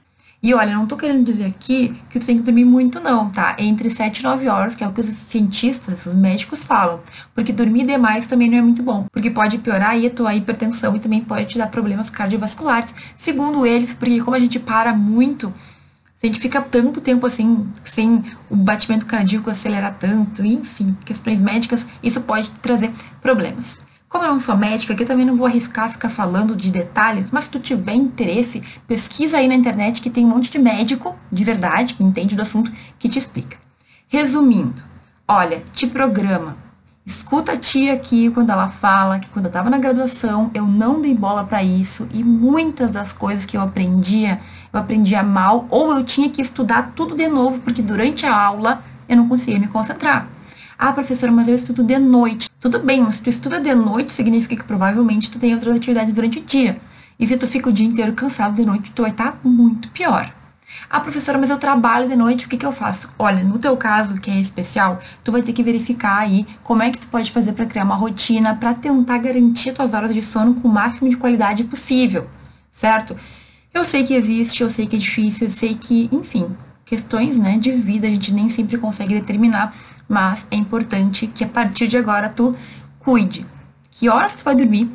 E 0.43 0.53
olha, 0.53 0.75
não 0.75 0.87
tô 0.87 0.95
querendo 0.95 1.25
dizer 1.25 1.47
aqui 1.47 1.97
que 2.11 2.21
tu 2.21 2.27
tem 2.27 2.37
que 2.37 2.43
dormir 2.43 2.67
muito 2.67 3.01
não, 3.01 3.31
tá? 3.31 3.57
Entre 3.59 3.89
7 3.89 4.19
e 4.19 4.23
9 4.25 4.47
horas, 4.47 4.75
que 4.75 4.85
é 4.85 4.87
o 4.87 4.93
que 4.93 5.01
os 5.01 5.07
cientistas, 5.07 6.05
os 6.05 6.13
médicos 6.13 6.65
falam. 6.65 7.01
Porque 7.35 7.51
dormir 7.51 7.87
demais 7.87 8.27
também 8.27 8.51
não 8.51 8.59
é 8.59 8.61
muito 8.61 8.83
bom. 8.83 9.07
Porque 9.11 9.31
pode 9.31 9.57
piorar 9.57 9.91
aí 9.91 10.07
a 10.07 10.11
tua 10.11 10.35
hipertensão 10.35 10.95
e 10.95 11.01
também 11.01 11.23
pode 11.23 11.47
te 11.47 11.57
dar 11.57 11.69
problemas 11.69 12.11
cardiovasculares. 12.11 12.95
Segundo 13.15 13.65
eles, 13.65 13.95
porque 13.95 14.21
como 14.21 14.37
a 14.37 14.39
gente 14.39 14.59
para 14.59 14.93
muito 14.93 15.51
a 16.27 16.31
gente 16.31 16.41
fica 16.41 16.61
tanto 16.61 17.01
tempo 17.01 17.27
assim, 17.27 17.67
sem 17.85 18.25
o 18.49 18.57
batimento 18.57 19.07
cardíaco 19.07 19.51
acelerar 19.51 19.97
tanto, 19.99 20.45
enfim, 20.45 20.97
questões 21.05 21.41
médicas, 21.41 21.87
isso 22.03 22.21
pode 22.21 22.51
trazer 22.51 22.91
problemas. 23.21 23.79
Como 24.09 24.25
eu 24.25 24.31
não 24.31 24.41
sou 24.41 24.57
médica, 24.57 24.93
aqui 24.93 25.03
eu 25.03 25.07
também 25.07 25.27
não 25.27 25.35
vou 25.35 25.47
arriscar 25.47 25.91
ficar 25.91 26.09
falando 26.09 26.55
de 26.55 26.71
detalhes, 26.71 27.27
mas 27.33 27.45
se 27.45 27.51
tu 27.51 27.59
tiver 27.59 27.95
interesse, 27.95 28.63
pesquisa 28.87 29.39
aí 29.39 29.49
na 29.49 29.57
internet 29.57 30.01
que 30.01 30.09
tem 30.09 30.25
um 30.25 30.29
monte 30.29 30.51
de 30.51 30.59
médico, 30.59 31.17
de 31.33 31.43
verdade, 31.43 31.95
que 31.95 32.05
entende 32.05 32.37
do 32.37 32.43
assunto, 32.43 32.71
que 32.97 33.09
te 33.09 33.19
explica. 33.19 33.57
Resumindo, 34.07 34.85
olha, 35.27 35.65
te 35.73 35.87
programa. 35.89 36.57
Escuta 37.05 37.53
a 37.53 37.57
tia 37.57 37.93
aqui 37.93 38.31
quando 38.31 38.51
ela 38.51 38.69
fala 38.69 39.19
que 39.19 39.29
quando 39.29 39.47
eu 39.47 39.51
estava 39.51 39.69
na 39.69 39.77
graduação 39.77 40.51
eu 40.55 40.67
não 40.67 41.03
dei 41.03 41.13
bola 41.13 41.45
para 41.45 41.63
isso 41.63 42.09
e 42.15 42.25
muitas 42.25 42.93
das 42.93 43.13
coisas 43.13 43.45
que 43.45 43.57
eu 43.57 43.61
aprendia 43.61 44.41
eu 44.77 44.81
aprendia 44.81 45.23
mal, 45.23 45.67
ou 45.71 45.97
eu 45.97 46.05
tinha 46.05 46.29
que 46.29 46.43
estudar 46.43 46.93
tudo 46.95 47.15
de 47.15 47.29
novo, 47.29 47.61
porque 47.61 47.81
durante 47.81 48.27
a 48.27 48.37
aula 48.37 48.83
eu 49.09 49.17
não 49.17 49.29
conseguia 49.29 49.59
me 49.59 49.69
concentrar. 49.69 50.29
Ah, 50.79 50.93
professora, 50.93 51.31
mas 51.31 51.47
eu 51.47 51.55
estudo 51.55 51.85
de 51.85 51.99
noite. 51.99 52.51
Tudo 52.61 52.81
bem, 52.81 53.01
mas 53.01 53.17
se 53.17 53.23
tu 53.23 53.31
estuda 53.31 53.61
de 53.61 53.75
noite, 53.75 54.13
significa 54.13 54.57
que 54.57 54.65
provavelmente 54.65 55.31
tu 55.31 55.39
tem 55.39 55.55
outras 55.55 55.77
atividades 55.77 56.13
durante 56.13 56.41
o 56.41 56.43
dia. 56.43 56.77
E 57.19 57.27
se 57.27 57.37
tu 57.37 57.47
fica 57.47 57.69
o 57.69 57.73
dia 57.73 57.87
inteiro 57.87 58.13
cansado 58.13 58.55
de 58.55 58.67
noite, 58.67 58.91
tu 58.91 59.03
vai 59.03 59.13
estar 59.13 59.39
muito 59.45 59.89
pior. 59.91 60.33
Ah, 60.91 61.01
professora, 61.01 61.39
mas 61.39 61.51
eu 61.51 61.59
trabalho 61.59 62.09
de 62.09 62.17
noite, 62.17 62.47
o 62.47 62.49
que, 62.49 62.57
que 62.57 62.67
eu 62.67 62.73
faço? 62.73 63.09
Olha, 63.19 63.43
no 63.43 63.59
teu 63.59 63.77
caso, 63.77 64.15
que 64.15 64.31
é 64.31 64.41
especial, 64.41 65.01
tu 65.23 65.31
vai 65.31 65.43
ter 65.43 65.53
que 65.53 65.63
verificar 65.63 66.19
aí 66.19 66.47
como 66.63 66.83
é 66.83 66.91
que 66.91 66.99
tu 66.99 67.07
pode 67.07 67.31
fazer 67.31 67.53
para 67.53 67.67
criar 67.67 67.85
uma 67.85 67.95
rotina, 67.95 68.55
para 68.55 68.75
tentar 68.75 69.19
garantir 69.19 69.73
tuas 69.73 69.95
horas 69.95 70.13
de 70.13 70.23
sono 70.23 70.55
com 70.55 70.69
o 70.69 70.73
máximo 70.73 71.09
de 71.09 71.17
qualidade 71.17 71.65
possível, 71.65 72.29
certo? 72.73 73.17
Eu 73.75 73.83
sei 73.83 74.05
que 74.05 74.15
existe, 74.15 74.63
eu 74.63 74.71
sei 74.71 74.87
que 74.87 74.95
é 74.95 74.99
difícil, 75.01 75.49
eu 75.49 75.53
sei 75.53 75.75
que, 75.75 76.09
enfim, 76.13 76.57
questões 76.85 77.37
né, 77.37 77.59
de 77.59 77.73
vida 77.73 78.07
a 78.07 78.11
gente 78.11 78.33
nem 78.33 78.49
sempre 78.49 78.79
consegue 78.79 79.15
determinar, 79.15 79.75
mas 80.09 80.47
é 80.49 80.55
importante 80.55 81.27
que 81.27 81.43
a 81.43 81.49
partir 81.49 81.89
de 81.89 81.97
agora 81.97 82.29
tu 82.29 82.55
cuide. 83.01 83.45
Que 83.91 84.09
horas 84.09 84.37
tu 84.37 84.45
vai 84.45 84.55
dormir? 84.55 84.89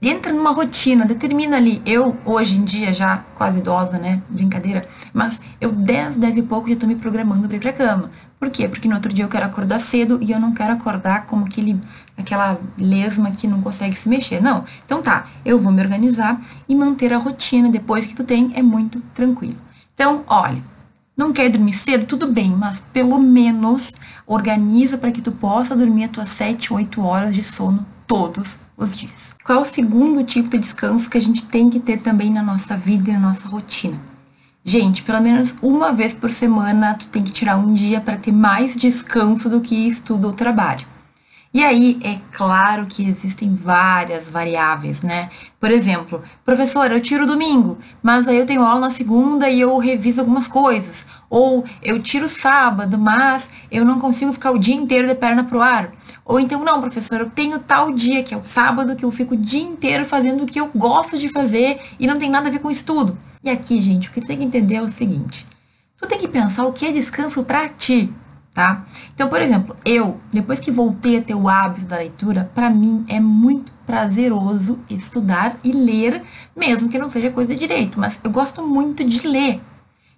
Entra 0.00 0.32
numa 0.32 0.50
rotina, 0.50 1.04
determina 1.04 1.58
ali. 1.58 1.82
Eu, 1.84 2.16
hoje 2.24 2.56
em 2.56 2.64
dia, 2.64 2.92
já 2.94 3.18
quase 3.36 3.58
idosa, 3.58 3.98
né? 3.98 4.22
Brincadeira. 4.30 4.88
Mas 5.12 5.38
eu 5.60 5.70
10, 5.70 6.16
10 6.16 6.38
e 6.38 6.42
pouco 6.42 6.70
já 6.70 6.74
tô 6.74 6.86
me 6.86 6.96
programando 6.96 7.46
pra 7.46 7.56
ir 7.58 7.60
pra 7.60 7.72
cama. 7.72 8.10
Por 8.40 8.48
quê? 8.48 8.66
Porque 8.66 8.88
no 8.88 8.94
outro 8.94 9.12
dia 9.12 9.26
eu 9.26 9.28
quero 9.28 9.44
acordar 9.44 9.78
cedo 9.78 10.18
e 10.22 10.32
eu 10.32 10.40
não 10.40 10.54
quero 10.54 10.72
acordar 10.72 11.26
como 11.26 11.44
aquele 11.44 11.78
aquela 12.22 12.58
lesma 12.78 13.30
que 13.30 13.46
não 13.46 13.60
consegue 13.60 13.94
se 13.94 14.08
mexer. 14.08 14.40
Não. 14.40 14.64
Então 14.84 15.02
tá, 15.02 15.28
eu 15.44 15.58
vou 15.60 15.72
me 15.72 15.82
organizar 15.82 16.40
e 16.68 16.74
manter 16.74 17.12
a 17.12 17.18
rotina 17.18 17.68
depois 17.68 18.06
que 18.06 18.14
tu 18.14 18.24
tem 18.24 18.52
é 18.54 18.62
muito 18.62 19.00
tranquilo. 19.14 19.58
Então, 19.94 20.22
olha, 20.26 20.62
não 21.16 21.32
quer 21.32 21.50
dormir 21.50 21.74
cedo? 21.74 22.06
Tudo 22.06 22.26
bem, 22.26 22.50
mas 22.50 22.80
pelo 22.92 23.18
menos 23.18 23.92
organiza 24.26 24.96
para 24.96 25.12
que 25.12 25.20
tu 25.20 25.30
possa 25.30 25.76
dormir 25.76 26.04
as 26.04 26.10
tuas 26.10 26.30
7, 26.30 26.72
8 26.72 27.02
horas 27.02 27.34
de 27.34 27.44
sono 27.44 27.84
todos 28.06 28.58
os 28.76 28.96
dias. 28.96 29.36
Qual 29.44 29.58
é 29.58 29.62
o 29.62 29.64
segundo 29.64 30.24
tipo 30.24 30.48
de 30.48 30.58
descanso 30.58 31.10
que 31.10 31.18
a 31.18 31.20
gente 31.20 31.44
tem 31.44 31.68
que 31.68 31.80
ter 31.80 31.98
também 31.98 32.30
na 32.30 32.42
nossa 32.42 32.76
vida 32.76 33.10
e 33.10 33.12
na 33.12 33.20
nossa 33.20 33.46
rotina? 33.46 33.98
Gente, 34.64 35.02
pelo 35.02 35.20
menos 35.20 35.54
uma 35.60 35.92
vez 35.92 36.12
por 36.12 36.30
semana 36.30 36.94
tu 36.94 37.08
tem 37.08 37.22
que 37.22 37.32
tirar 37.32 37.56
um 37.56 37.74
dia 37.74 38.00
para 38.00 38.16
ter 38.16 38.32
mais 38.32 38.76
descanso 38.76 39.48
do 39.48 39.60
que 39.60 39.74
estudo 39.88 40.28
ou 40.28 40.32
trabalho. 40.32 40.86
E 41.54 41.62
aí, 41.62 42.00
é 42.02 42.18
claro 42.30 42.86
que 42.86 43.06
existem 43.06 43.54
várias 43.54 44.26
variáveis, 44.26 45.02
né? 45.02 45.28
Por 45.60 45.70
exemplo, 45.70 46.22
professor, 46.46 46.90
eu 46.90 46.98
tiro 46.98 47.26
domingo, 47.26 47.76
mas 48.02 48.26
aí 48.26 48.38
eu 48.38 48.46
tenho 48.46 48.62
aula 48.62 48.80
na 48.80 48.90
segunda 48.90 49.50
e 49.50 49.60
eu 49.60 49.76
reviso 49.76 50.20
algumas 50.20 50.48
coisas. 50.48 51.04
Ou 51.28 51.62
eu 51.82 52.00
tiro 52.00 52.26
sábado, 52.26 52.96
mas 52.98 53.50
eu 53.70 53.84
não 53.84 54.00
consigo 54.00 54.32
ficar 54.32 54.50
o 54.50 54.58
dia 54.58 54.74
inteiro 54.74 55.06
de 55.06 55.14
perna 55.14 55.44
pro 55.44 55.60
ar. 55.60 55.92
Ou 56.24 56.40
então, 56.40 56.64
não, 56.64 56.80
professor, 56.80 57.20
eu 57.20 57.28
tenho 57.28 57.58
tal 57.58 57.92
dia, 57.92 58.22
que 58.22 58.32
é 58.32 58.36
o 58.36 58.44
sábado, 58.44 58.96
que 58.96 59.04
eu 59.04 59.10
fico 59.10 59.34
o 59.34 59.36
dia 59.36 59.62
inteiro 59.62 60.06
fazendo 60.06 60.44
o 60.44 60.46
que 60.46 60.58
eu 60.58 60.70
gosto 60.74 61.18
de 61.18 61.28
fazer 61.28 61.82
e 62.00 62.06
não 62.06 62.18
tem 62.18 62.30
nada 62.30 62.48
a 62.48 62.50
ver 62.50 62.60
com 62.60 62.70
estudo. 62.70 63.18
E 63.44 63.50
aqui, 63.50 63.78
gente, 63.82 64.08
o 64.08 64.12
que 64.12 64.22
você 64.22 64.28
tem 64.28 64.38
que 64.38 64.44
entender 64.44 64.76
é 64.76 64.82
o 64.82 64.90
seguinte: 64.90 65.46
tu 65.98 66.08
tem 66.08 66.18
que 66.18 66.28
pensar 66.28 66.64
o 66.64 66.72
que 66.72 66.86
é 66.86 66.92
descanso 66.92 67.42
para 67.42 67.68
ti, 67.68 68.10
tá? 68.54 68.84
Então, 69.14 69.28
por 69.28 69.40
exemplo, 69.40 69.74
eu, 69.84 70.20
depois 70.32 70.60
que 70.60 70.70
voltei 70.70 71.18
a 71.18 71.22
ter 71.22 71.34
o 71.34 71.48
hábito 71.48 71.86
da 71.86 71.96
leitura, 71.96 72.50
para 72.54 72.68
mim 72.70 73.04
é 73.08 73.18
muito 73.18 73.72
prazeroso 73.86 74.78
estudar 74.88 75.56
e 75.64 75.72
ler, 75.72 76.22
mesmo 76.56 76.88
que 76.88 76.98
não 76.98 77.10
seja 77.10 77.30
coisa 77.30 77.54
de 77.54 77.60
direito, 77.60 77.98
mas 77.98 78.20
eu 78.22 78.30
gosto 78.30 78.62
muito 78.66 79.04
de 79.04 79.26
ler. 79.26 79.60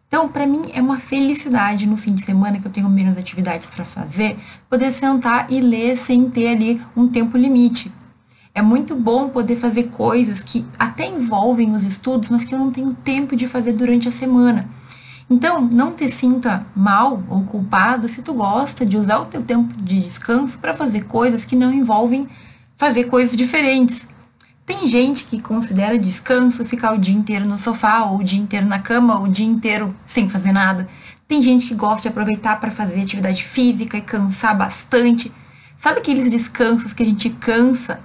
Então, 0.06 0.28
para 0.28 0.46
mim 0.46 0.62
é 0.72 0.80
uma 0.80 0.98
felicidade 0.98 1.88
no 1.88 1.96
fim 1.96 2.14
de 2.14 2.22
semana 2.22 2.58
que 2.60 2.66
eu 2.66 2.70
tenho 2.70 2.88
menos 2.88 3.18
atividades 3.18 3.66
para 3.66 3.84
fazer, 3.84 4.36
poder 4.70 4.92
sentar 4.92 5.50
e 5.50 5.60
ler 5.60 5.96
sem 5.96 6.30
ter 6.30 6.48
ali 6.48 6.80
um 6.96 7.08
tempo 7.08 7.36
limite. 7.36 7.90
É 8.54 8.62
muito 8.62 8.94
bom 8.94 9.28
poder 9.28 9.56
fazer 9.56 9.84
coisas 9.84 10.40
que 10.40 10.64
até 10.78 11.04
envolvem 11.04 11.74
os 11.74 11.82
estudos, 11.82 12.28
mas 12.28 12.44
que 12.44 12.54
eu 12.54 12.58
não 12.58 12.70
tenho 12.70 12.94
tempo 12.94 13.34
de 13.34 13.48
fazer 13.48 13.72
durante 13.72 14.08
a 14.08 14.12
semana. 14.12 14.68
Então, 15.28 15.60
não 15.60 15.92
te 15.92 16.08
sinta 16.08 16.66
mal 16.76 17.22
ou 17.28 17.44
culpado 17.44 18.08
se 18.08 18.22
tu 18.22 18.34
gosta 18.34 18.84
de 18.84 18.96
usar 18.96 19.18
o 19.18 19.26
teu 19.26 19.42
tempo 19.42 19.74
de 19.82 20.00
descanso 20.00 20.58
para 20.58 20.74
fazer 20.74 21.04
coisas 21.04 21.44
que 21.44 21.56
não 21.56 21.72
envolvem 21.72 22.28
fazer 22.76 23.04
coisas 23.04 23.36
diferentes. 23.36 24.06
Tem 24.66 24.86
gente 24.86 25.24
que 25.24 25.40
considera 25.40 25.98
descanso 25.98 26.64
ficar 26.64 26.92
o 26.92 26.98
dia 26.98 27.14
inteiro 27.14 27.46
no 27.46 27.58
sofá, 27.58 28.02
ou 28.04 28.18
o 28.18 28.24
dia 28.24 28.40
inteiro 28.40 28.66
na 28.66 28.78
cama, 28.78 29.18
ou 29.18 29.24
o 29.24 29.28
dia 29.28 29.46
inteiro 29.46 29.94
sem 30.06 30.28
fazer 30.28 30.52
nada. 30.52 30.88
Tem 31.28 31.42
gente 31.42 31.66
que 31.68 31.74
gosta 31.74 32.02
de 32.02 32.08
aproveitar 32.08 32.60
para 32.60 32.70
fazer 32.70 33.00
atividade 33.00 33.44
física 33.44 33.96
e 33.96 34.02
cansar 34.02 34.56
bastante. 34.56 35.32
Sabe 35.76 35.98
aqueles 35.98 36.30
descansos 36.30 36.92
que 36.92 37.02
a 37.02 37.06
gente 37.06 37.30
cansa 37.30 38.00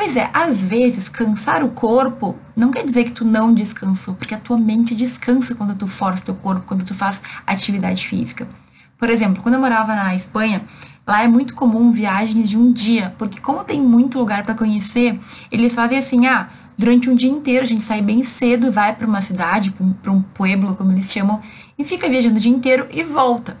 Pois 0.00 0.16
é, 0.16 0.30
às 0.32 0.64
vezes 0.64 1.10
cansar 1.10 1.62
o 1.62 1.68
corpo 1.68 2.34
não 2.56 2.70
quer 2.70 2.82
dizer 2.86 3.04
que 3.04 3.10
tu 3.10 3.22
não 3.22 3.52
descansou, 3.52 4.14
porque 4.14 4.34
a 4.34 4.38
tua 4.38 4.56
mente 4.56 4.94
descansa 4.94 5.54
quando 5.54 5.76
tu 5.76 5.86
força 5.86 6.24
teu 6.24 6.34
corpo, 6.34 6.64
quando 6.66 6.86
tu 6.86 6.94
faz 6.94 7.20
atividade 7.46 8.08
física. 8.08 8.48
Por 8.96 9.10
exemplo, 9.10 9.42
quando 9.42 9.56
eu 9.56 9.60
morava 9.60 9.94
na 9.94 10.14
Espanha, 10.14 10.62
lá 11.06 11.22
é 11.22 11.28
muito 11.28 11.54
comum 11.54 11.92
viagens 11.92 12.48
de 12.48 12.56
um 12.56 12.72
dia, 12.72 13.14
porque 13.18 13.42
como 13.42 13.62
tem 13.62 13.78
muito 13.78 14.18
lugar 14.18 14.42
para 14.42 14.54
conhecer, 14.54 15.20
eles 15.52 15.74
fazem 15.74 15.98
assim, 15.98 16.26
ah, 16.26 16.48
durante 16.78 17.10
um 17.10 17.14
dia 17.14 17.30
inteiro 17.30 17.62
a 17.62 17.68
gente 17.68 17.82
sai 17.82 18.00
bem 18.00 18.22
cedo, 18.22 18.72
vai 18.72 18.96
para 18.96 19.06
uma 19.06 19.20
cidade, 19.20 19.70
para 20.02 20.10
um 20.10 20.22
pueblo, 20.22 20.74
como 20.76 20.92
eles 20.92 21.12
chamam, 21.12 21.42
e 21.78 21.84
fica 21.84 22.08
viajando 22.08 22.38
o 22.38 22.40
dia 22.40 22.50
inteiro 22.50 22.86
e 22.90 23.04
volta. 23.04 23.58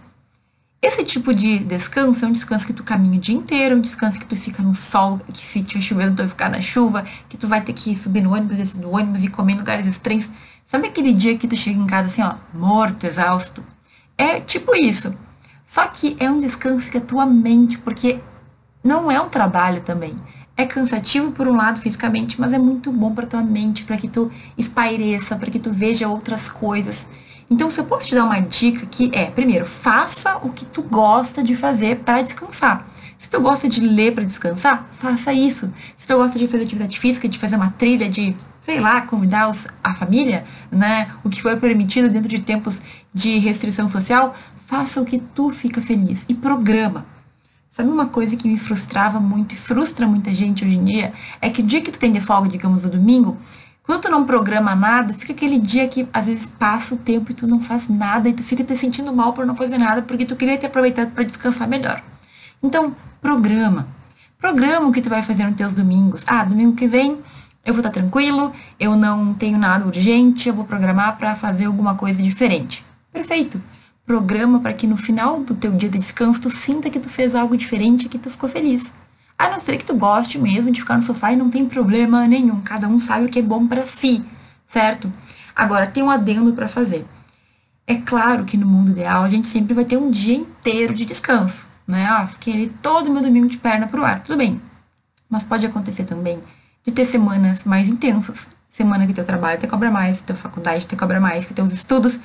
Esse 0.82 1.04
tipo 1.04 1.34
de 1.34 1.58
descanso 1.58 2.24
é 2.24 2.28
um 2.28 2.32
descanso 2.32 2.66
que 2.66 2.72
tu 2.72 2.82
caminha 2.82 3.18
o 3.18 3.20
dia 3.20 3.34
inteiro, 3.34 3.76
um 3.76 3.80
descanso 3.80 4.18
que 4.18 4.24
tu 4.24 4.34
fica 4.34 4.62
no 4.62 4.74
sol, 4.74 5.20
que 5.30 5.44
se 5.44 5.62
tiver 5.62 5.82
chovendo 5.82 6.16
tu 6.16 6.18
vai 6.18 6.28
ficar 6.28 6.48
na 6.48 6.60
chuva, 6.62 7.04
que 7.28 7.36
tu 7.36 7.46
vai 7.46 7.60
ter 7.60 7.74
que 7.74 7.94
subir 7.94 8.22
no 8.22 8.32
ônibus, 8.32 8.56
descer 8.56 8.80
do 8.80 8.90
ônibus 8.90 9.22
e 9.22 9.28
comer 9.28 9.52
em 9.52 9.58
lugares 9.58 9.86
estranhos. 9.86 10.30
Sabe 10.66 10.88
aquele 10.88 11.12
dia 11.12 11.36
que 11.36 11.46
tu 11.46 11.54
chega 11.54 11.78
em 11.78 11.86
casa 11.86 12.06
assim, 12.06 12.22
ó, 12.22 12.34
morto, 12.58 13.04
exausto? 13.04 13.62
É 14.16 14.40
tipo 14.40 14.74
isso. 14.74 15.14
Só 15.66 15.86
que 15.86 16.16
é 16.18 16.30
um 16.30 16.40
descanso 16.40 16.90
que 16.90 16.96
é 16.96 17.00
tua 17.00 17.26
mente, 17.26 17.76
porque 17.76 18.18
não 18.82 19.10
é 19.10 19.20
um 19.20 19.28
trabalho 19.28 19.82
também. 19.82 20.14
É 20.56 20.64
cansativo 20.64 21.30
por 21.30 21.46
um 21.46 21.56
lado 21.56 21.78
fisicamente, 21.78 22.40
mas 22.40 22.54
é 22.54 22.58
muito 22.58 22.90
bom 22.90 23.14
para 23.14 23.26
tua 23.26 23.42
mente, 23.42 23.84
para 23.84 23.98
que 23.98 24.08
tu 24.08 24.30
espaireça, 24.56 25.36
para 25.36 25.50
que 25.50 25.58
tu 25.58 25.70
veja 25.70 26.08
outras 26.08 26.48
coisas. 26.48 27.06
Então, 27.50 27.68
se 27.68 27.80
eu 27.80 27.84
posso 27.84 28.06
te 28.06 28.14
dar 28.14 28.24
uma 28.24 28.38
dica 28.40 28.86
que 28.86 29.10
é, 29.12 29.26
primeiro, 29.26 29.66
faça 29.66 30.38
o 30.38 30.50
que 30.50 30.64
tu 30.64 30.82
gosta 30.82 31.42
de 31.42 31.56
fazer 31.56 31.96
para 31.96 32.22
descansar. 32.22 32.88
Se 33.18 33.28
tu 33.28 33.40
gosta 33.40 33.68
de 33.68 33.80
ler 33.80 34.14
para 34.14 34.24
descansar, 34.24 34.88
faça 34.92 35.32
isso. 35.32 35.70
Se 35.98 36.06
tu 36.06 36.14
gosta 36.14 36.38
de 36.38 36.46
fazer 36.46 36.62
atividade 36.62 36.98
física, 36.98 37.28
de 37.28 37.38
fazer 37.38 37.56
uma 37.56 37.70
trilha, 37.72 38.08
de, 38.08 38.36
sei 38.60 38.78
lá, 38.78 39.00
convidar 39.02 39.48
os, 39.48 39.66
a 39.82 39.92
família, 39.92 40.44
né, 40.70 41.10
o 41.24 41.28
que 41.28 41.42
for 41.42 41.56
permitido 41.58 42.08
dentro 42.08 42.28
de 42.28 42.38
tempos 42.40 42.80
de 43.12 43.36
restrição 43.38 43.90
social, 43.90 44.34
faça 44.66 45.00
o 45.00 45.04
que 45.04 45.18
tu 45.18 45.50
fica 45.50 45.82
feliz 45.82 46.24
e 46.28 46.34
programa. 46.34 47.04
Sabe 47.70 47.88
uma 47.88 48.06
coisa 48.06 48.36
que 48.36 48.48
me 48.48 48.56
frustrava 48.56 49.18
muito 49.18 49.54
e 49.54 49.58
frustra 49.58 50.06
muita 50.06 50.32
gente 50.32 50.64
hoje 50.64 50.76
em 50.76 50.84
dia? 50.84 51.12
É 51.40 51.50
que 51.50 51.62
o 51.62 51.64
dia 51.64 51.80
que 51.80 51.90
tu 51.90 51.98
tem 51.98 52.12
de 52.12 52.20
folga, 52.20 52.48
digamos, 52.48 52.84
no 52.84 52.90
domingo, 52.90 53.36
quando 53.86 54.02
tu 54.02 54.10
não 54.10 54.24
programa 54.24 54.74
nada, 54.74 55.12
fica 55.12 55.32
aquele 55.32 55.58
dia 55.58 55.88
que 55.88 56.08
às 56.12 56.26
vezes 56.26 56.46
passa 56.46 56.94
o 56.94 56.98
tempo 56.98 57.32
e 57.32 57.34
tu 57.34 57.46
não 57.46 57.60
faz 57.60 57.88
nada 57.88 58.28
e 58.28 58.32
tu 58.32 58.42
fica 58.42 58.62
te 58.62 58.76
sentindo 58.76 59.12
mal 59.12 59.32
por 59.32 59.44
não 59.44 59.56
fazer 59.56 59.78
nada 59.78 60.02
porque 60.02 60.24
tu 60.24 60.36
queria 60.36 60.56
ter 60.56 60.66
aproveitado 60.66 61.12
para 61.12 61.24
descansar 61.24 61.68
melhor. 61.68 62.02
Então, 62.62 62.94
programa. 63.20 63.88
Programa 64.38 64.86
o 64.86 64.92
que 64.92 65.00
tu 65.00 65.10
vai 65.10 65.22
fazer 65.22 65.44
nos 65.44 65.56
teus 65.56 65.72
domingos. 65.72 66.24
Ah, 66.26 66.44
domingo 66.44 66.74
que 66.76 66.86
vem 66.86 67.18
eu 67.64 67.74
vou 67.74 67.80
estar 67.80 67.90
tranquilo, 67.90 68.52
eu 68.78 68.96
não 68.96 69.34
tenho 69.34 69.58
nada 69.58 69.86
urgente, 69.86 70.48
eu 70.48 70.54
vou 70.54 70.64
programar 70.64 71.18
para 71.18 71.36
fazer 71.36 71.66
alguma 71.66 71.94
coisa 71.94 72.22
diferente. 72.22 72.84
Perfeito. 73.12 73.60
Programa 74.06 74.60
para 74.60 74.72
que 74.72 74.86
no 74.86 74.96
final 74.96 75.40
do 75.40 75.54
teu 75.54 75.70
dia 75.72 75.88
de 75.88 75.98
descanso 75.98 76.40
tu 76.40 76.50
sinta 76.50 76.88
que 76.90 76.98
tu 76.98 77.08
fez 77.08 77.34
algo 77.34 77.56
diferente 77.56 78.06
e 78.06 78.08
que 78.08 78.18
tu 78.18 78.30
ficou 78.30 78.48
feliz. 78.48 78.90
A 79.40 79.48
não 79.48 79.58
ser 79.58 79.78
que 79.78 79.86
tu 79.86 79.94
goste 79.94 80.38
mesmo 80.38 80.70
de 80.70 80.82
ficar 80.82 80.98
no 80.98 81.02
sofá 81.02 81.32
e 81.32 81.36
não 81.36 81.48
tem 81.48 81.64
problema 81.64 82.28
nenhum. 82.28 82.60
Cada 82.60 82.86
um 82.86 82.98
sabe 82.98 83.24
o 83.24 83.28
que 83.30 83.38
é 83.38 83.42
bom 83.42 83.66
para 83.66 83.86
si, 83.86 84.22
certo? 84.66 85.10
Agora, 85.56 85.86
tem 85.86 86.02
um 86.02 86.10
adendo 86.10 86.52
para 86.52 86.68
fazer. 86.68 87.06
É 87.86 87.94
claro 87.94 88.44
que 88.44 88.58
no 88.58 88.66
mundo 88.66 88.90
ideal 88.90 89.24
a 89.24 89.30
gente 89.30 89.48
sempre 89.48 89.72
vai 89.72 89.86
ter 89.86 89.96
um 89.96 90.10
dia 90.10 90.34
inteiro 90.36 90.92
de 90.92 91.06
descanso, 91.06 91.66
né? 91.88 92.04
Ah, 92.04 92.26
fiquei 92.26 92.52
ali 92.52 92.66
todo 92.82 93.10
meu 93.10 93.22
domingo 93.22 93.48
de 93.48 93.56
perna 93.56 93.86
pro 93.86 94.04
ar, 94.04 94.22
tudo 94.22 94.36
bem. 94.36 94.60
Mas 95.26 95.42
pode 95.42 95.64
acontecer 95.64 96.04
também 96.04 96.38
de 96.84 96.92
ter 96.92 97.06
semanas 97.06 97.64
mais 97.64 97.88
intensas. 97.88 98.46
Semana 98.68 99.06
que 99.06 99.14
teu 99.14 99.24
trabalho 99.24 99.58
te 99.58 99.66
cobra 99.66 99.90
mais, 99.90 100.18
que 100.18 100.24
tua 100.24 100.36
faculdade 100.36 100.86
te 100.86 100.96
cobra 100.96 101.18
mais, 101.18 101.46
que 101.46 101.54
teus 101.54 101.72
estudos 101.72 102.20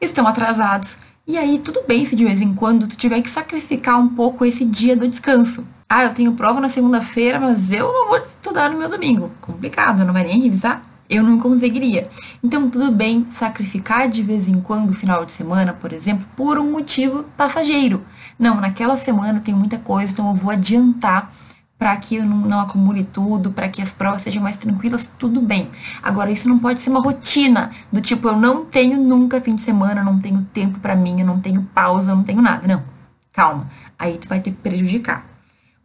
estão 0.00 0.26
atrasados. 0.26 0.96
E 1.28 1.38
aí, 1.38 1.60
tudo 1.60 1.84
bem 1.86 2.04
se 2.04 2.16
de 2.16 2.24
vez 2.24 2.40
em 2.40 2.52
quando 2.52 2.88
tu 2.88 2.96
tiver 2.96 3.22
que 3.22 3.30
sacrificar 3.30 4.00
um 4.00 4.08
pouco 4.08 4.44
esse 4.44 4.64
dia 4.64 4.96
do 4.96 5.06
descanso. 5.06 5.64
Ah, 5.88 6.02
eu 6.02 6.12
tenho 6.12 6.32
prova 6.32 6.60
na 6.60 6.68
segunda-feira, 6.68 7.38
mas 7.38 7.70
eu 7.70 7.92
não 7.92 8.08
vou 8.08 8.18
estudar 8.18 8.68
no 8.68 8.76
meu 8.76 8.88
domingo. 8.88 9.30
Complicado, 9.40 10.04
não 10.04 10.12
vai 10.12 10.24
nem 10.24 10.40
revisar? 10.42 10.82
Eu 11.08 11.22
não 11.22 11.38
conseguiria. 11.38 12.10
Então, 12.42 12.68
tudo 12.68 12.90
bem 12.90 13.24
sacrificar 13.30 14.08
de 14.08 14.20
vez 14.20 14.48
em 14.48 14.60
quando 14.60 14.90
o 14.90 14.92
final 14.94 15.24
de 15.24 15.30
semana, 15.30 15.72
por 15.72 15.92
exemplo, 15.92 16.26
por 16.34 16.58
um 16.58 16.72
motivo 16.72 17.22
passageiro. 17.36 18.02
Não, 18.36 18.60
naquela 18.60 18.96
semana 18.96 19.38
tem 19.38 19.54
muita 19.54 19.78
coisa, 19.78 20.12
então 20.12 20.28
eu 20.28 20.34
vou 20.34 20.50
adiantar 20.50 21.32
para 21.78 21.96
que 21.96 22.16
eu 22.16 22.24
não, 22.24 22.38
não 22.38 22.58
acumule 22.58 23.04
tudo, 23.04 23.52
para 23.52 23.68
que 23.68 23.80
as 23.80 23.92
provas 23.92 24.22
sejam 24.22 24.42
mais 24.42 24.56
tranquilas, 24.56 25.08
tudo 25.16 25.40
bem. 25.40 25.70
Agora, 26.02 26.32
isso 26.32 26.48
não 26.48 26.58
pode 26.58 26.82
ser 26.82 26.90
uma 26.90 27.00
rotina, 27.00 27.70
do 27.92 28.00
tipo, 28.00 28.26
eu 28.26 28.36
não 28.36 28.64
tenho 28.64 29.00
nunca 29.00 29.40
fim 29.40 29.54
de 29.54 29.60
semana, 29.60 30.02
não 30.02 30.18
tenho 30.18 30.42
tempo 30.52 30.80
para 30.80 30.96
mim, 30.96 31.20
eu 31.20 31.26
não 31.26 31.40
tenho 31.40 31.62
pausa, 31.72 32.10
eu 32.10 32.16
não 32.16 32.24
tenho 32.24 32.42
nada. 32.42 32.66
Não, 32.66 32.82
calma. 33.32 33.70
Aí 33.96 34.18
tu 34.18 34.28
vai 34.28 34.40
ter 34.40 34.50
que 34.50 34.56
prejudicar. 34.56 35.35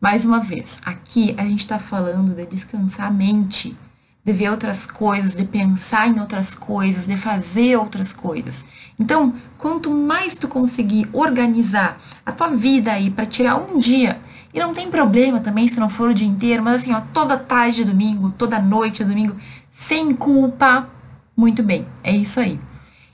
Mais 0.01 0.25
uma 0.25 0.39
vez, 0.39 0.79
aqui 0.84 1.36
a 1.38 1.43
gente 1.43 1.60
está 1.60 1.77
falando 1.77 2.34
de 2.34 2.43
descansar 2.48 3.05
a 3.05 3.12
mente, 3.12 3.77
de 4.25 4.34
ver 4.34 4.50
outras 4.50 4.84
coisas, 4.84 5.36
de 5.36 5.43
pensar 5.43 6.08
em 6.08 6.20
outras 6.20 6.55
coisas, 6.55 7.05
de 7.05 7.15
fazer 7.15 7.77
outras 7.77 8.12
coisas. 8.12 8.65
Então, 9.00 9.36
quanto 9.60 9.91
mais 9.91 10.36
tu 10.36 10.48
conseguir 10.48 11.08
organizar 11.13 12.01
a 12.25 12.31
tua 12.31 12.48
vida 12.50 12.91
aí 12.91 13.12
para 13.12 13.27
tirar 13.27 13.58
um 13.58 13.77
dia, 13.77 14.20
e 14.51 14.60
não 14.60 14.74
tem 14.74 14.89
problema 14.89 15.39
também 15.39 15.67
se 15.67 15.79
não 15.79 15.88
for 15.88 16.10
o 16.10 16.13
dia 16.15 16.27
inteiro, 16.27 16.63
mas 16.63 16.81
assim, 16.81 16.93
ó, 16.93 17.01
toda 17.13 17.38
tarde 17.38 17.84
de 17.84 17.91
domingo, 17.91 18.31
toda 18.31 18.60
noite 18.60 19.03
de 19.03 19.10
domingo, 19.10 19.36
sem 19.70 20.15
culpa, 20.15 20.89
muito 21.38 21.62
bem, 21.62 21.86
é 22.03 22.12
isso 22.12 22.39
aí. 22.39 22.60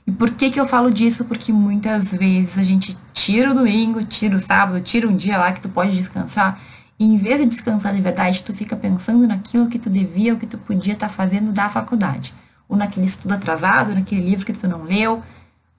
E 0.06 0.10
por 0.10 0.30
que 0.30 0.50
que 0.50 0.58
eu 0.58 0.66
falo 0.66 0.90
disso? 0.90 1.26
Porque 1.26 1.52
muitas 1.52 2.12
vezes 2.12 2.56
a 2.56 2.62
gente 2.62 2.96
tira 3.12 3.50
o 3.50 3.54
domingo, 3.54 4.02
tira 4.02 4.36
o 4.36 4.40
sábado, 4.40 4.80
tira 4.80 5.06
um 5.06 5.14
dia 5.14 5.36
lá 5.36 5.52
que 5.52 5.60
tu 5.60 5.68
pode 5.68 5.94
descansar 5.94 6.58
E 6.98 7.04
em 7.04 7.16
vez 7.16 7.40
de 7.40 7.46
descansar 7.46 7.94
de 7.94 8.02
verdade, 8.02 8.42
tu 8.42 8.52
fica 8.52 8.74
pensando 8.74 9.26
naquilo 9.26 9.68
que 9.68 9.78
tu 9.78 9.88
devia, 9.88 10.34
o 10.34 10.36
que 10.36 10.46
tu 10.46 10.58
podia 10.58 10.94
estar 10.94 11.06
tá 11.08 11.12
fazendo 11.12 11.52
da 11.52 11.68
faculdade. 11.68 12.34
Ou 12.68 12.76
naquele 12.76 13.06
estudo 13.06 13.32
atrasado, 13.32 13.94
naquele 13.94 14.22
livro 14.22 14.44
que 14.44 14.52
tu 14.52 14.66
não 14.66 14.82
leu. 14.82 15.22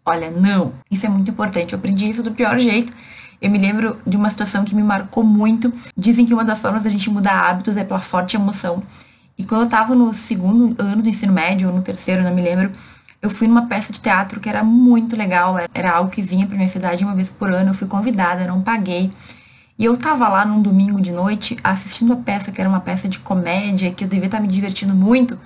Olha, 0.06 0.32
não. 0.32 0.74
Isso 0.90 1.06
é 1.06 1.10
muito 1.10 1.30
importante. 1.30 1.74
Eu 1.74 1.80
aprendi 1.80 2.10
isso 2.10 2.24
do 2.24 2.32
pior 2.32 2.58
jeito. 2.58 2.94
Eu 3.42 3.52
me 3.52 3.58
lembro 3.58 3.98
de 4.08 4.18
uma 4.18 4.30
situação 4.30 4.64
que 4.64 4.74
me 4.74 4.82
marcou 4.82 5.24
muito. 5.24 5.74
Dizem 5.96 6.26
que 6.26 6.34
uma 6.34 6.44
das 6.44 6.60
formas 6.62 6.84
da 6.84 6.90
gente 6.90 7.10
mudar 7.10 7.50
hábitos 7.50 7.78
é 7.78 7.84
pela 7.84 8.00
forte 8.00 8.36
emoção. 8.36 8.82
E 9.38 9.44
quando 9.44 9.64
eu 9.64 9.70
tava 9.70 9.96
no 9.96 10.14
segundo 10.14 10.76
ano 10.82 11.02
do 11.02 11.10
ensino 11.10 11.32
médio, 11.32 11.70
ou 11.70 11.76
no 11.76 11.82
terceiro, 11.82 12.24
não 12.24 12.34
me 12.34 12.42
lembro, 12.42 12.72
eu 13.22 13.30
fui 13.30 13.48
numa 13.48 13.68
peça 13.68 13.94
de 13.94 14.00
teatro 14.00 14.40
que 14.40 14.50
era 14.50 14.64
muito 14.64 15.16
legal. 15.16 15.58
Era 15.74 15.92
algo 15.92 16.10
que 16.10 16.22
vinha 16.22 16.48
pra 16.48 16.56
minha 16.56 16.68
cidade 16.68 17.04
uma 17.04 17.14
vez 17.14 17.30
por 17.30 17.52
ano. 17.52 17.70
Eu 17.70 17.74
fui 17.74 17.88
convidada, 17.88 18.46
não 18.46 18.62
paguei. 18.62 19.12
E 19.80 19.86
eu 19.86 19.96
tava 19.96 20.28
lá 20.28 20.44
num 20.44 20.62
domingo 20.62 21.00
de 21.00 21.10
noite 21.10 21.56
assistindo 21.64 22.12
a 22.12 22.18
peça, 22.18 22.52
que 22.52 22.60
era 22.60 22.70
uma 22.70 22.82
peça 22.82 23.08
de 23.08 23.18
comédia, 23.18 23.94
que 23.94 24.04
eu 24.04 24.10
devia 24.10 24.26
estar 24.26 24.42
me 24.42 24.48
divertindo 24.50 24.94
muito, 24.94 25.40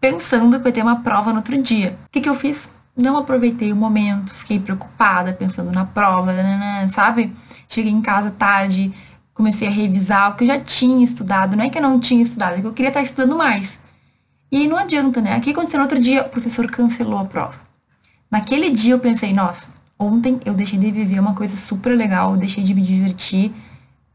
pensando 0.00 0.58
que 0.58 0.66
eu 0.66 0.70
ia 0.70 0.72
ter 0.72 0.82
uma 0.82 1.02
prova 1.02 1.30
no 1.30 1.36
outro 1.36 1.56
dia. 1.62 1.96
O 2.06 2.10
que, 2.10 2.20
que 2.20 2.28
eu 2.28 2.34
fiz? 2.34 2.68
Não 3.00 3.16
aproveitei 3.16 3.72
o 3.72 3.76
momento, 3.76 4.34
fiquei 4.34 4.58
preocupada, 4.58 5.32
pensando 5.32 5.70
na 5.70 5.84
prova, 5.84 6.34
sabe? 6.92 7.32
Cheguei 7.68 7.92
em 7.92 8.02
casa 8.02 8.28
tarde, 8.28 8.92
comecei 9.32 9.68
a 9.68 9.70
revisar 9.70 10.32
o 10.32 10.34
que 10.34 10.42
eu 10.42 10.48
já 10.48 10.58
tinha 10.58 11.04
estudado. 11.04 11.56
Não 11.56 11.62
é 11.62 11.70
que 11.70 11.78
eu 11.78 11.82
não 11.82 12.00
tinha 12.00 12.24
estudado, 12.24 12.56
é 12.56 12.60
que 12.60 12.66
eu 12.66 12.72
queria 12.72 12.88
estar 12.88 13.02
estudando 13.02 13.36
mais. 13.36 13.78
E 14.50 14.66
não 14.66 14.78
adianta, 14.78 15.20
né? 15.20 15.36
Aqui 15.36 15.50
aconteceu 15.50 15.78
no 15.78 15.84
outro 15.84 16.00
dia, 16.00 16.22
o 16.22 16.28
professor 16.28 16.68
cancelou 16.68 17.20
a 17.20 17.24
prova. 17.24 17.60
Naquele 18.28 18.68
dia 18.70 18.94
eu 18.94 18.98
pensei, 18.98 19.32
nossa, 19.32 19.68
ontem 19.96 20.40
eu 20.44 20.54
deixei 20.54 20.76
de 20.76 20.90
viver 20.90 21.20
uma 21.20 21.34
coisa 21.34 21.56
super 21.56 21.96
legal, 21.96 22.32
eu 22.32 22.36
deixei 22.36 22.64
de 22.64 22.74
me 22.74 22.82
divertir 22.82 23.54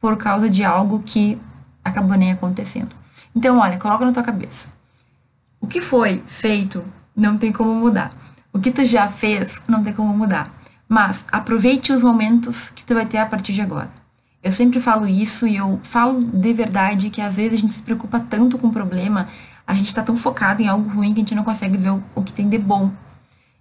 por 0.01 0.17
causa 0.17 0.49
de 0.49 0.63
algo 0.63 0.99
que 0.99 1.39
acabou 1.83 2.17
nem 2.17 2.31
acontecendo. 2.31 2.93
Então, 3.35 3.59
olha, 3.59 3.77
coloca 3.77 4.03
na 4.03 4.11
tua 4.11 4.23
cabeça. 4.23 4.67
O 5.61 5.67
que 5.67 5.79
foi 5.79 6.23
feito 6.25 6.83
não 7.15 7.37
tem 7.37 7.51
como 7.51 7.73
mudar. 7.75 8.11
O 8.51 8.59
que 8.59 8.71
tu 8.71 8.83
já 8.83 9.07
fez 9.07 9.61
não 9.67 9.83
tem 9.83 9.93
como 9.93 10.11
mudar. 10.13 10.51
Mas 10.89 11.23
aproveite 11.31 11.93
os 11.93 12.03
momentos 12.03 12.71
que 12.71 12.83
tu 12.83 12.95
vai 12.95 13.05
ter 13.05 13.19
a 13.19 13.25
partir 13.25 13.53
de 13.53 13.61
agora. 13.61 13.89
Eu 14.43 14.51
sempre 14.51 14.79
falo 14.79 15.07
isso 15.07 15.47
e 15.47 15.55
eu 15.55 15.79
falo 15.83 16.19
de 16.19 16.51
verdade 16.51 17.11
que 17.11 17.21
às 17.21 17.37
vezes 17.37 17.53
a 17.53 17.61
gente 17.61 17.73
se 17.73 17.81
preocupa 17.81 18.19
tanto 18.19 18.57
com 18.57 18.67
o 18.67 18.73
problema, 18.73 19.29
a 19.67 19.75
gente 19.75 19.87
está 19.87 20.01
tão 20.01 20.15
focado 20.15 20.63
em 20.63 20.67
algo 20.67 20.89
ruim 20.89 21.13
que 21.13 21.19
a 21.19 21.23
gente 21.23 21.35
não 21.35 21.43
consegue 21.43 21.77
ver 21.77 21.91
o, 22.15 22.23
que 22.23 22.33
tem 22.33 22.49
de 22.49 22.57
bom. 22.57 22.91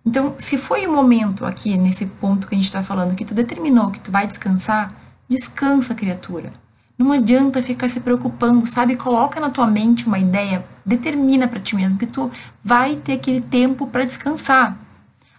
Então, 0.04 0.35
se 0.38 0.56
foi 0.56 0.87
o 0.87 0.92
momento 0.92 1.44
aqui, 1.44 1.76
nesse 1.76 2.06
ponto 2.06 2.49
que 2.49 2.54
a 2.54 2.59
gente 2.59 2.66
está 2.66 2.82
falando, 2.82 3.14
que 3.14 3.26
tu 3.26 3.35
determinou 3.35 3.90
que 3.90 4.00
tu 4.00 4.11
vai 4.11 4.26
descansar, 4.26 4.90
Descansa, 5.30 5.94
criatura. 5.94 6.52
Não 6.99 7.12
adianta 7.12 7.62
ficar 7.62 7.88
se 7.88 8.00
preocupando, 8.00 8.66
sabe? 8.66 8.96
Coloca 8.96 9.38
na 9.38 9.49
tua 9.49 9.64
mente 9.64 10.08
uma 10.08 10.18
ideia, 10.18 10.64
determina 10.84 11.46
para 11.46 11.60
ti 11.60 11.76
mesmo 11.76 11.96
que 11.96 12.04
tu 12.04 12.28
vai 12.64 12.96
ter 12.96 13.12
aquele 13.12 13.40
tempo 13.40 13.87
para 13.87 14.04
descansar. 14.04 14.76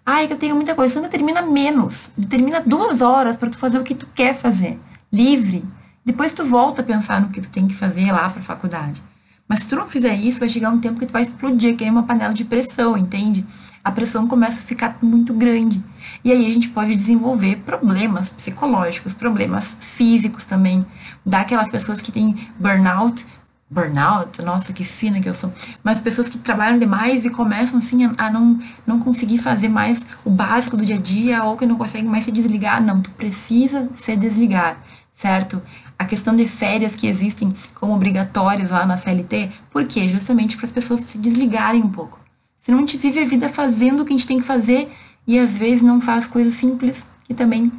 Ai, 0.05 0.27
que 0.27 0.33
eu 0.33 0.37
tenho 0.37 0.55
muita 0.55 0.73
coisa. 0.73 0.93
Então 0.93 1.03
determina 1.03 1.41
menos. 1.41 2.09
Determina 2.17 2.61
duas 2.61 3.01
horas 3.01 3.35
para 3.35 3.49
tu 3.49 3.57
fazer 3.57 3.79
o 3.79 3.83
que 3.83 3.93
tu 3.93 4.07
quer 4.15 4.33
fazer. 4.33 4.79
Livre. 5.11 5.65
Depois 6.05 6.31
tu 6.31 6.45
volta 6.45 6.81
a 6.81 6.85
pensar 6.85 7.19
no 7.19 7.27
que 7.27 7.41
tu 7.41 7.51
tem 7.51 7.67
que 7.67 7.75
fazer 7.75 8.13
lá 8.13 8.29
para 8.29 8.41
faculdade. 8.41 9.03
Mas 9.45 9.59
se 9.59 9.67
tu 9.67 9.75
não 9.75 9.89
fizer 9.89 10.15
isso, 10.15 10.39
vai 10.39 10.47
chegar 10.47 10.69
um 10.69 10.79
tempo 10.79 11.01
que 11.01 11.05
tu 11.05 11.11
vai 11.11 11.23
explodir, 11.23 11.75
que 11.75 11.83
é 11.83 11.91
uma 11.91 12.03
panela 12.03 12.33
de 12.33 12.45
pressão, 12.45 12.97
entende? 12.97 13.45
A 13.83 13.91
pressão 13.91 14.27
começa 14.27 14.59
a 14.59 14.63
ficar 14.63 14.97
muito 15.01 15.33
grande. 15.33 15.83
E 16.23 16.31
aí 16.31 16.45
a 16.45 16.53
gente 16.53 16.69
pode 16.69 16.95
desenvolver 16.95 17.57
problemas 17.57 18.29
psicológicos, 18.29 19.13
problemas 19.13 19.75
físicos 19.79 20.45
também. 20.45 20.85
Daquelas 21.25 21.71
pessoas 21.71 22.01
que 22.01 22.11
têm 22.11 22.35
burnout, 22.59 23.25
burnout, 23.71 24.41
nossa, 24.41 24.73
que 24.73 24.83
fina 24.83 25.21
que 25.21 25.29
eu 25.29 25.33
sou, 25.33 25.51
mas 25.81 26.01
pessoas 26.01 26.27
que 26.27 26.37
trabalham 26.37 26.77
demais 26.77 27.23
e 27.23 27.29
começam 27.29 27.77
assim 27.77 28.03
a, 28.17 28.29
não, 28.29 28.59
não 28.85 28.99
conseguir 28.99 29.37
fazer 29.37 29.69
mais 29.69 30.05
o 30.25 30.29
básico 30.29 30.75
do 30.75 30.83
dia 30.83 30.97
a 30.97 30.99
dia 30.99 31.43
ou 31.43 31.55
que 31.55 31.65
não 31.65 31.77
conseguem 31.77 32.09
mais 32.09 32.25
se 32.25 32.31
desligar. 32.31 32.83
Não, 32.83 33.01
tu 33.01 33.09
precisa 33.11 33.89
se 33.95 34.15
desligar, 34.15 34.77
certo? 35.13 35.61
A 35.97 36.03
questão 36.03 36.35
de 36.35 36.47
férias 36.47 36.95
que 36.95 37.07
existem 37.07 37.55
como 37.75 37.93
obrigatórias 37.93 38.71
lá 38.71 38.85
na 38.85 38.97
CLT, 38.97 39.49
por 39.69 39.85
quê? 39.85 40.07
Justamente 40.07 40.57
para 40.57 40.65
as 40.65 40.71
pessoas 40.71 41.01
se 41.01 41.17
desligarem 41.17 41.81
um 41.81 41.89
pouco. 41.89 42.20
Senão 42.61 42.77
a 42.77 42.81
gente 42.81 42.97
vive 42.97 43.19
a 43.19 43.25
vida 43.25 43.49
fazendo 43.49 44.01
o 44.01 44.05
que 44.05 44.13
a 44.13 44.15
gente 44.15 44.27
tem 44.27 44.39
que 44.39 44.45
fazer 44.45 44.93
e 45.25 45.39
às 45.39 45.57
vezes 45.57 45.81
não 45.81 45.99
faz 45.99 46.27
coisas 46.27 46.53
simples 46.53 47.03
que 47.27 47.33
também 47.33 47.71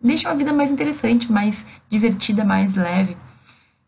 deixam 0.00 0.30
a 0.30 0.34
vida 0.34 0.52
mais 0.52 0.70
interessante, 0.70 1.30
mais 1.30 1.66
divertida, 1.90 2.44
mais 2.44 2.76
leve. 2.76 3.16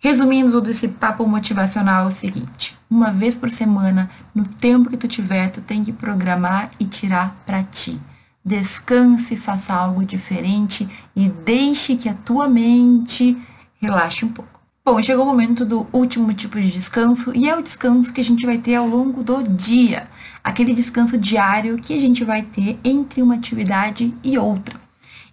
Resumindo 0.00 0.50
todo 0.50 0.68
esse 0.68 0.88
papo 0.88 1.24
motivacional, 1.28 2.06
é 2.06 2.08
o 2.08 2.10
seguinte: 2.10 2.76
uma 2.90 3.12
vez 3.12 3.36
por 3.36 3.50
semana, 3.50 4.10
no 4.34 4.42
tempo 4.42 4.90
que 4.90 4.96
tu 4.96 5.06
tiver, 5.06 5.48
tu 5.48 5.60
tem 5.60 5.84
que 5.84 5.92
programar 5.92 6.72
e 6.80 6.86
tirar 6.86 7.40
para 7.46 7.62
ti. 7.62 8.00
Descanse, 8.44 9.36
faça 9.36 9.72
algo 9.72 10.04
diferente 10.04 10.88
e 11.14 11.28
deixe 11.28 11.94
que 11.94 12.08
a 12.08 12.14
tua 12.14 12.48
mente 12.48 13.38
relaxe 13.80 14.24
um 14.24 14.28
pouco. 14.28 14.60
Bom, 14.84 15.00
chegou 15.00 15.24
o 15.24 15.28
momento 15.28 15.64
do 15.64 15.86
último 15.92 16.32
tipo 16.32 16.60
de 16.60 16.68
descanso 16.68 17.30
e 17.32 17.48
é 17.48 17.56
o 17.56 17.62
descanso 17.62 18.12
que 18.12 18.20
a 18.20 18.24
gente 18.24 18.44
vai 18.44 18.58
ter 18.58 18.74
ao 18.74 18.88
longo 18.88 19.22
do 19.22 19.40
dia 19.44 20.08
aquele 20.42 20.72
descanso 20.72 21.16
diário 21.16 21.78
que 21.78 21.94
a 21.94 22.00
gente 22.00 22.24
vai 22.24 22.42
ter 22.42 22.78
entre 22.84 23.22
uma 23.22 23.34
atividade 23.34 24.14
e 24.22 24.36
outra. 24.38 24.80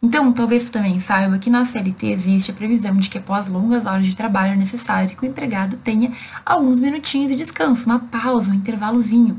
Então, 0.01 0.31
talvez 0.31 0.63
você 0.63 0.71
também 0.71 0.97
saiba 0.99 1.37
que 1.37 1.49
na 1.49 1.65
CLT 1.65 2.07
existe 2.07 2.51
a 2.51 2.53
previsão 2.53 2.95
de 2.95 3.09
que 3.09 3.17
após 3.17 3.49
longas 3.49 3.85
horas 3.85 4.05
de 4.05 4.15
trabalho 4.15 4.53
é 4.53 4.55
necessário 4.55 5.15
que 5.15 5.25
o 5.25 5.27
empregado 5.27 5.75
tenha 5.77 6.13
alguns 6.45 6.79
minutinhos 6.79 7.29
de 7.29 7.35
descanso, 7.35 7.85
uma 7.85 7.99
pausa, 7.99 8.51
um 8.51 8.53
intervalozinho. 8.53 9.37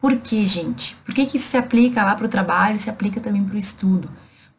Por 0.00 0.14
que, 0.16 0.46
gente? 0.46 0.94
Por 1.04 1.12
que, 1.12 1.26
que 1.26 1.36
isso 1.38 1.48
se 1.48 1.56
aplica 1.56 2.04
lá 2.04 2.14
para 2.14 2.26
o 2.26 2.28
trabalho 2.28 2.76
e 2.76 2.78
se 2.78 2.88
aplica 2.88 3.20
também 3.20 3.42
para 3.42 3.56
o 3.56 3.58
estudo? 3.58 4.08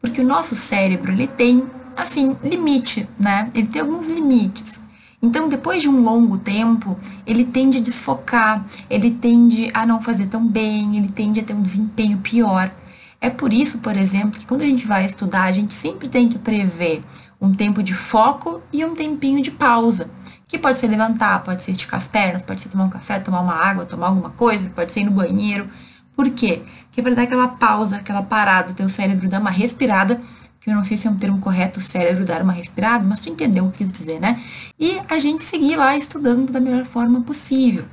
Porque 0.02 0.20
o 0.20 0.26
nosso 0.26 0.54
cérebro, 0.54 1.13
ele 1.13 1.28
tem, 1.28 1.63
assim, 1.96 2.36
limite, 2.43 3.08
né? 3.17 3.50
Ele 3.54 3.67
tem 3.67 3.82
alguns 3.82 4.08
limites. 4.08 4.78
Então, 5.19 5.47
depois 5.47 5.82
de 5.82 5.89
um 5.89 6.03
longo 6.03 6.38
tempo, 6.38 6.95
ele 7.25 7.43
tende 7.43 7.80
a 7.80 7.82
desfocar, 7.82 8.63
ele 8.88 9.10
tende 9.10 9.69
a 9.73 9.84
não 9.86 9.99
fazer 9.99 10.27
tão 10.27 10.47
bem, 10.47 10.95
ele 10.95 11.08
tende 11.08 11.39
a 11.39 11.43
ter 11.43 11.56
um 11.56 11.62
desempenho 11.62 12.19
pior. 12.19 12.71
É 13.19 13.30
por 13.30 13.51
isso, 13.51 13.80
por 13.80 13.95
exemplo, 13.95 14.39
que 14.39 14.45
quando 14.45 14.62
a 14.62 14.65
gente 14.65 14.86
vai 14.86 15.06
estudar, 15.06 15.45
a 15.45 15.51
gente 15.51 15.73
sempre 15.73 16.08
tem 16.08 16.30
que 16.30 16.38
prever 16.38 17.03
um 17.41 17.51
tempo 17.51 17.82
de 17.82 17.95
foco 17.95 18.62
e 18.71 18.86
um 18.86 18.93
tempinho 18.93 19.41
de 19.41 19.49
pausa. 19.49 20.08
Que 20.47 20.58
pode 20.58 20.77
ser 20.77 20.88
levantar, 20.88 21.43
pode 21.43 21.63
ser 21.63 21.71
esticar 21.71 21.97
as 21.97 22.08
pernas, 22.08 22.43
pode 22.43 22.62
ser 22.62 22.69
tomar 22.69 22.86
um 22.86 22.89
café, 22.89 23.19
tomar 23.19 23.41
uma 23.41 23.56
água, 23.56 23.86
tomar 23.86 24.08
alguma 24.08 24.30
coisa, 24.30 24.69
pode 24.69 24.91
ser 24.91 25.01
ir 25.01 25.06
no 25.06 25.12
banheiro. 25.12 25.67
Por 26.15 26.30
quê? 26.30 26.62
Porque 26.86 27.01
é 27.01 27.03
para 27.03 27.15
dar 27.15 27.23
aquela 27.23 27.47
pausa, 27.47 27.97
aquela 27.97 28.21
parada, 28.21 28.71
o 28.71 28.73
teu 28.75 28.88
cérebro 28.88 29.27
dar 29.27 29.39
uma 29.39 29.49
respirada 29.49 30.21
que 30.67 30.71
eu 30.71 30.75
não 30.75 30.84
sei 30.84 30.97
se 30.97 31.08
é 31.08 31.10
um 31.10 31.15
termo 31.15 31.39
correto, 31.39 31.80
o 31.80 31.82
cérebro 31.82 32.25
dar 32.25 32.41
uma 32.41 32.51
respirada, 32.51 33.06
mas 33.06 33.21
tu 33.21 33.30
entendeu 33.30 33.65
o 33.65 33.71
que 33.71 33.86
eu 33.86 33.88
quis 33.88 33.97
dizer, 33.99 34.19
né? 34.19 34.43
E 34.77 34.99
a 35.08 35.17
gente 35.17 35.41
seguir 35.41 35.77
lá 35.77 35.95
estudando 35.95 36.51
da 36.51 36.60
melhor 36.60 36.84
forma 36.84 37.21
possível. 37.21 37.86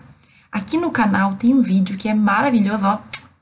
Aqui 0.50 0.76
no 0.76 0.90
canal 0.90 1.36
tem 1.36 1.54
um 1.54 1.62
vídeo 1.62 1.96
que 1.96 2.08
é 2.08 2.14
maravilhoso, 2.14 2.84
ó, 2.84 2.98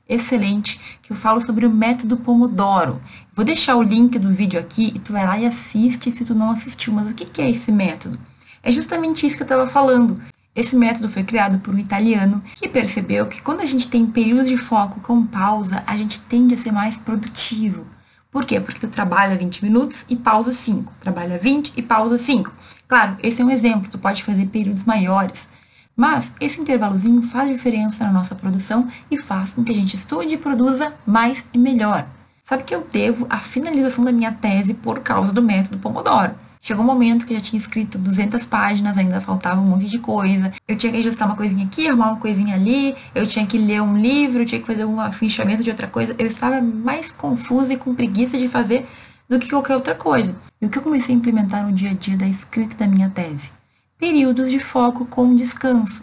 excelente, 0.07 0.79
que 1.01 1.11
eu 1.11 1.15
falo 1.15 1.41
sobre 1.41 1.65
o 1.65 1.69
método 1.71 2.15
Pomodoro. 2.15 3.01
Vou 3.33 3.43
deixar 3.43 3.75
o 3.75 3.81
link 3.81 4.19
do 4.19 4.31
vídeo 4.31 4.59
aqui 4.59 4.91
e 4.93 4.99
tu 4.99 5.13
vai 5.13 5.25
lá 5.25 5.39
e 5.39 5.47
assiste 5.47 6.11
se 6.11 6.23
tu 6.23 6.35
não 6.35 6.51
assistiu. 6.51 6.93
Mas 6.93 7.09
o 7.09 7.13
que 7.15 7.41
é 7.41 7.49
esse 7.49 7.71
método? 7.71 8.19
É 8.61 8.71
justamente 8.71 9.25
isso 9.25 9.35
que 9.35 9.41
eu 9.41 9.45
estava 9.45 9.67
falando. 9.67 10.21
Esse 10.55 10.75
método 10.75 11.09
foi 11.09 11.23
criado 11.23 11.57
por 11.57 11.73
um 11.73 11.79
italiano 11.79 12.39
que 12.53 12.69
percebeu 12.69 13.25
que 13.25 13.41
quando 13.41 13.61
a 13.61 13.65
gente 13.65 13.89
tem 13.89 14.05
períodos 14.05 14.47
de 14.47 14.57
foco 14.57 14.99
com 14.99 15.25
pausa, 15.25 15.83
a 15.87 15.97
gente 15.97 16.19
tende 16.19 16.53
a 16.53 16.57
ser 16.57 16.71
mais 16.71 16.95
produtivo. 16.95 17.87
Por 18.33 18.45
quê? 18.45 18.59
Porque 18.59 18.79
tu 18.79 18.87
trabalha 18.87 19.37
20 19.37 19.63
minutos 19.63 20.05
e 20.09 20.15
pausa 20.15 20.51
5. 20.51 20.91
Trabalha 20.99 21.37
20 21.37 21.73
e 21.77 21.83
pausa 21.83 22.17
5. 22.17 22.51
Claro, 22.87 23.15
esse 23.21 23.43
é 23.43 23.45
um 23.45 23.51
exemplo, 23.51 23.91
tu 23.91 23.99
pode 23.99 24.23
fazer 24.23 24.47
períodos 24.47 24.83
maiores. 24.85 25.47
Mas 25.95 26.33
esse 26.41 26.59
intervalozinho 26.59 27.21
faz 27.21 27.47
diferença 27.49 28.03
na 28.03 28.11
nossa 28.11 28.33
produção 28.33 28.87
e 29.11 29.17
faz 29.19 29.53
com 29.53 29.63
que 29.63 29.71
a 29.71 29.75
gente 29.75 29.95
estude 29.95 30.33
e 30.33 30.37
produza 30.37 30.91
mais 31.05 31.45
e 31.53 31.59
melhor. 31.59 32.07
Sabe 32.43 32.63
que 32.63 32.73
eu 32.73 32.85
devo 32.91 33.27
a 33.29 33.37
finalização 33.37 34.03
da 34.03 34.11
minha 34.11 34.31
tese 34.31 34.73
por 34.73 35.01
causa 35.01 35.31
do 35.31 35.41
método 35.41 35.77
Pomodoro. 35.77 36.33
Chegou 36.65 36.81
um 36.81 36.87
momento 36.87 37.25
que 37.25 37.33
eu 37.33 37.37
já 37.37 37.43
tinha 37.43 37.59
escrito 37.59 37.97
200 37.97 38.45
páginas, 38.45 38.97
ainda 38.97 39.19
faltava 39.19 39.59
um 39.59 39.65
monte 39.65 39.83
de 39.83 39.99
coisa. 39.99 40.53
Eu 40.65 40.77
tinha 40.77 40.93
que 40.93 40.99
ajustar 40.99 41.27
uma 41.27 41.35
coisinha 41.35 41.65
aqui, 41.65 41.89
arrumar 41.89 42.11
uma 42.11 42.21
coisinha 42.21 42.55
ali. 42.55 42.95
Eu 43.13 43.27
tinha 43.27 43.45
que 43.45 43.57
ler 43.57 43.81
um 43.81 43.99
livro, 43.99 44.43
eu 44.43 44.45
tinha 44.45 44.61
que 44.61 44.67
fazer 44.67 44.85
um 44.85 45.11
fichamento 45.11 45.61
de 45.61 45.69
outra 45.69 45.87
coisa. 45.87 46.15
Eu 46.17 46.25
estava 46.25 46.61
mais 46.61 47.11
confusa 47.11 47.73
e 47.73 47.77
com 47.77 47.93
preguiça 47.93 48.37
de 48.37 48.47
fazer 48.47 48.87
do 49.27 49.37
que 49.39 49.49
qualquer 49.49 49.75
outra 49.75 49.93
coisa. 49.93 50.33
E 50.61 50.65
o 50.65 50.69
que 50.69 50.77
eu 50.77 50.81
comecei 50.81 51.13
a 51.13 51.17
implementar 51.17 51.67
no 51.67 51.73
dia 51.73 51.89
a 51.89 51.93
dia 51.93 52.15
da 52.15 52.29
escrita 52.29 52.77
da 52.77 52.87
minha 52.87 53.09
tese? 53.09 53.51
Períodos 53.97 54.49
de 54.49 54.59
foco 54.59 55.05
com 55.05 55.35
descanso. 55.35 56.01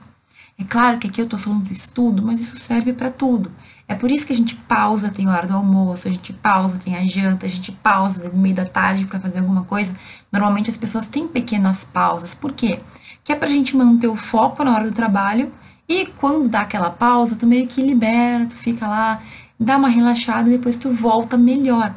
É 0.58 0.64
claro 0.64 0.98
que 0.98 1.08
aqui 1.08 1.22
eu 1.22 1.24
estou 1.24 1.38
falando 1.38 1.64
do 1.64 1.72
estudo, 1.72 2.22
mas 2.22 2.38
isso 2.38 2.58
serve 2.58 2.92
para 2.92 3.10
tudo. 3.10 3.50
É 3.90 3.94
por 3.96 4.08
isso 4.08 4.24
que 4.24 4.32
a 4.32 4.36
gente 4.36 4.54
pausa, 4.54 5.08
tem 5.08 5.28
hora 5.28 5.48
do 5.48 5.52
almoço, 5.52 6.06
a 6.06 6.10
gente 6.12 6.32
pausa, 6.32 6.78
tem 6.78 6.94
a 6.94 7.04
janta, 7.04 7.44
a 7.44 7.48
gente 7.48 7.72
pausa 7.72 8.28
no 8.28 8.38
meio 8.38 8.54
da 8.54 8.64
tarde 8.64 9.04
para 9.04 9.18
fazer 9.18 9.40
alguma 9.40 9.64
coisa. 9.64 9.92
Normalmente 10.30 10.70
as 10.70 10.76
pessoas 10.76 11.08
têm 11.08 11.26
pequenas 11.26 11.82
pausas. 11.82 12.32
Por 12.32 12.52
quê? 12.52 12.78
Que 13.24 13.32
é 13.32 13.34
pra 13.34 13.48
gente 13.48 13.76
manter 13.76 14.06
o 14.06 14.14
foco 14.14 14.62
na 14.62 14.72
hora 14.72 14.88
do 14.88 14.94
trabalho 14.94 15.50
e 15.88 16.06
quando 16.06 16.48
dá 16.48 16.60
aquela 16.60 16.88
pausa, 16.88 17.34
tu 17.34 17.48
meio 17.48 17.66
que 17.66 17.82
libera, 17.82 18.46
tu 18.46 18.54
fica 18.54 18.86
lá, 18.86 19.20
dá 19.58 19.76
uma 19.76 19.88
relaxada 19.88 20.48
e 20.48 20.52
depois 20.52 20.78
tu 20.78 20.88
volta 20.88 21.36
melhor. 21.36 21.92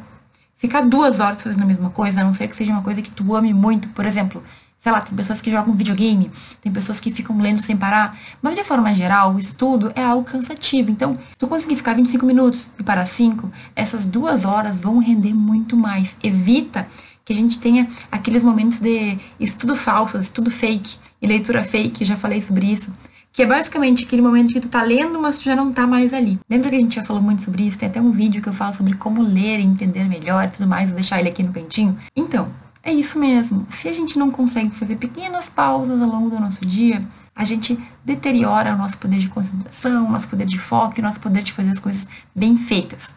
Ficar 0.56 0.80
duas 0.80 1.20
horas 1.20 1.40
fazendo 1.40 1.62
a 1.62 1.66
mesma 1.66 1.90
coisa, 1.90 2.22
a 2.22 2.24
não 2.24 2.34
ser 2.34 2.48
que 2.48 2.56
seja 2.56 2.72
uma 2.72 2.82
coisa 2.82 3.00
que 3.02 3.10
tu 3.12 3.36
ame 3.36 3.54
muito, 3.54 3.88
por 3.90 4.04
exemplo, 4.04 4.42
sei 4.84 4.92
lá, 4.92 5.00
tem 5.00 5.16
pessoas 5.16 5.40
que 5.40 5.50
jogam 5.50 5.72
videogame, 5.72 6.30
tem 6.60 6.70
pessoas 6.70 7.00
que 7.00 7.10
ficam 7.10 7.40
lendo 7.40 7.62
sem 7.62 7.74
parar, 7.74 8.18
mas 8.42 8.54
de 8.54 8.62
forma 8.62 8.94
geral, 8.94 9.32
o 9.32 9.38
estudo 9.38 9.90
é 9.96 10.04
algo 10.04 10.24
cansativo. 10.24 10.90
Então, 10.90 11.18
se 11.32 11.38
tu 11.38 11.46
conseguir 11.46 11.76
ficar 11.76 11.94
25 11.94 12.26
minutos 12.26 12.68
e 12.78 12.82
parar 12.82 13.06
5, 13.06 13.50
essas 13.74 14.04
duas 14.04 14.44
horas 14.44 14.76
vão 14.76 14.98
render 14.98 15.32
muito 15.32 15.74
mais. 15.74 16.14
Evita 16.22 16.86
que 17.24 17.32
a 17.32 17.36
gente 17.36 17.56
tenha 17.56 17.88
aqueles 18.12 18.42
momentos 18.42 18.78
de 18.78 19.18
estudo 19.40 19.74
falso, 19.74 20.18
estudo 20.18 20.50
fake 20.50 20.96
e 21.22 21.26
leitura 21.26 21.64
fake, 21.64 22.04
já 22.04 22.14
falei 22.14 22.42
sobre 22.42 22.66
isso. 22.66 22.92
Que 23.32 23.42
é 23.42 23.46
basicamente 23.46 24.04
aquele 24.04 24.20
momento 24.20 24.52
que 24.52 24.60
tu 24.60 24.68
tá 24.68 24.82
lendo, 24.82 25.18
mas 25.18 25.38
tu 25.38 25.44
já 25.44 25.56
não 25.56 25.72
tá 25.72 25.86
mais 25.86 26.12
ali. 26.12 26.38
Lembra 26.48 26.68
que 26.68 26.76
a 26.76 26.78
gente 26.78 26.96
já 26.96 27.02
falou 27.02 27.22
muito 27.22 27.40
sobre 27.40 27.66
isso? 27.66 27.78
Tem 27.78 27.88
até 27.88 28.02
um 28.02 28.12
vídeo 28.12 28.42
que 28.42 28.50
eu 28.50 28.52
falo 28.52 28.74
sobre 28.74 28.94
como 28.96 29.22
ler 29.22 29.60
e 29.60 29.62
entender 29.62 30.04
melhor 30.04 30.44
e 30.44 30.48
tudo 30.48 30.68
mais, 30.68 30.90
vou 30.90 30.94
deixar 30.94 31.18
ele 31.20 31.30
aqui 31.30 31.42
no 31.42 31.54
cantinho. 31.54 31.98
Então, 32.14 32.48
é 32.84 32.92
isso 32.92 33.18
mesmo. 33.18 33.66
Se 33.70 33.88
a 33.88 33.92
gente 33.92 34.18
não 34.18 34.30
consegue 34.30 34.70
fazer 34.76 34.96
pequenas 34.96 35.48
pausas 35.48 36.02
ao 36.02 36.08
longo 36.08 36.28
do 36.28 36.38
nosso 36.38 36.66
dia, 36.66 37.02
a 37.34 37.42
gente 37.42 37.78
deteriora 38.04 38.74
o 38.74 38.78
nosso 38.78 38.98
poder 38.98 39.18
de 39.18 39.28
concentração, 39.28 40.06
o 40.06 40.12
nosso 40.12 40.28
poder 40.28 40.46
de 40.46 40.58
foco, 40.58 41.00
o 41.00 41.02
nosso 41.02 41.18
poder 41.18 41.42
de 41.42 41.52
fazer 41.52 41.70
as 41.70 41.78
coisas 41.78 42.06
bem 42.34 42.58
feitas. 42.58 43.14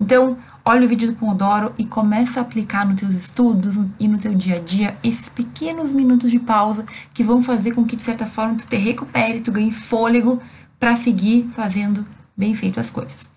Então, 0.00 0.38
olha 0.64 0.86
o 0.86 0.88
vídeo 0.88 1.12
do 1.12 1.14
Pomodoro 1.14 1.74
e 1.76 1.84
começa 1.84 2.40
a 2.40 2.42
aplicar 2.42 2.86
nos 2.86 2.98
teus 2.98 3.14
estudos 3.14 3.78
e 3.98 4.08
no 4.08 4.18
teu 4.18 4.34
dia 4.34 4.56
a 4.56 4.58
dia 4.58 4.96
esses 5.04 5.28
pequenos 5.28 5.92
minutos 5.92 6.30
de 6.30 6.38
pausa 6.38 6.86
que 7.12 7.22
vão 7.22 7.42
fazer 7.42 7.72
com 7.72 7.84
que, 7.84 7.96
de 7.96 8.02
certa 8.02 8.24
forma, 8.24 8.54
tu 8.54 8.66
te 8.66 8.76
recupere, 8.76 9.40
tu 9.40 9.52
ganhe 9.52 9.70
fôlego 9.70 10.40
para 10.78 10.96
seguir 10.96 11.46
fazendo 11.54 12.06
bem 12.34 12.54
feito 12.54 12.80
as 12.80 12.90
coisas. 12.90 13.28